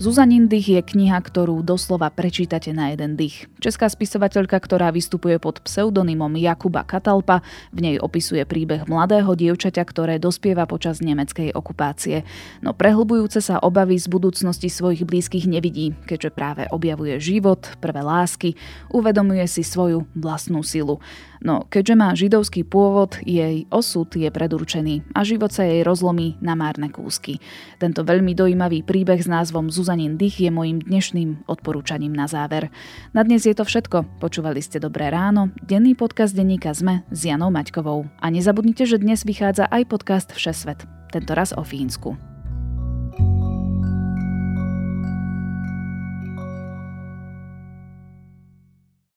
Zuzanin 0.00 0.48
dých 0.48 0.64
je 0.64 0.80
kniha, 0.80 1.20
ktorú 1.20 1.60
doslova 1.60 2.08
prečítate 2.08 2.72
na 2.72 2.88
jeden 2.88 3.20
dých. 3.20 3.52
Česká 3.60 3.84
spisovateľka, 3.84 4.56
ktorá 4.56 4.88
vystupuje 4.88 5.36
pod 5.36 5.60
pseudonymom 5.60 6.40
Jakuba 6.40 6.88
Katalpa, 6.88 7.44
v 7.68 7.78
nej 7.84 7.96
opisuje 8.00 8.40
príbeh 8.48 8.88
mladého 8.88 9.28
dievčaťa, 9.36 9.84
ktoré 9.84 10.16
dospieva 10.16 10.64
počas 10.64 11.04
nemeckej 11.04 11.52
okupácie. 11.52 12.24
No 12.64 12.72
prehlbujúce 12.72 13.44
sa 13.44 13.60
obavy 13.60 14.00
z 14.00 14.08
budúcnosti 14.08 14.72
svojich 14.72 15.04
blízkych 15.04 15.44
nevidí, 15.44 15.92
keďže 16.08 16.32
práve 16.32 16.64
objavuje 16.72 17.20
život, 17.20 17.68
prvé 17.84 18.00
lásky, 18.00 18.56
uvedomuje 18.88 19.44
si 19.52 19.60
svoju 19.60 20.08
vlastnú 20.16 20.64
silu. 20.64 20.96
No 21.44 21.68
keďže 21.68 21.94
má 21.96 22.12
židovský 22.16 22.64
pôvod, 22.68 23.20
jej 23.24 23.68
osud 23.68 24.08
je 24.12 24.28
predurčený 24.28 25.12
a 25.16 25.24
život 25.28 25.52
sa 25.52 25.64
jej 25.64 25.80
rozlomí 25.80 26.40
na 26.40 26.52
márne 26.52 26.88
kúsky. 26.92 27.40
Tento 27.80 28.00
veľmi 28.00 28.36
dojímavý 28.36 28.84
príbeh 28.84 29.20
s 29.20 29.28
názvom 29.28 29.68
Zuzanin 29.90 30.22
dých 30.22 30.46
je 30.46 30.54
mojim 30.54 30.78
dnešným 30.78 31.50
odporúčaním 31.50 32.14
na 32.14 32.30
záver. 32.30 32.70
Na 33.10 33.26
dnes 33.26 33.42
je 33.42 33.50
to 33.50 33.66
všetko. 33.66 34.22
Počúvali 34.22 34.62
ste 34.62 34.78
Dobré 34.78 35.10
ráno, 35.10 35.50
denný 35.66 35.98
podcast 35.98 36.30
denníka 36.30 36.70
ZME 36.70 37.02
s 37.10 37.26
Janou 37.26 37.50
Maťkovou. 37.50 38.06
A 38.22 38.30
nezabudnite, 38.30 38.86
že 38.86 39.02
dnes 39.02 39.26
vychádza 39.26 39.66
aj 39.66 39.90
podcast 39.90 40.30
Všesvet, 40.30 40.86
tento 41.10 41.34
raz 41.34 41.50
o 41.50 41.66
Fínsku. 41.66 42.29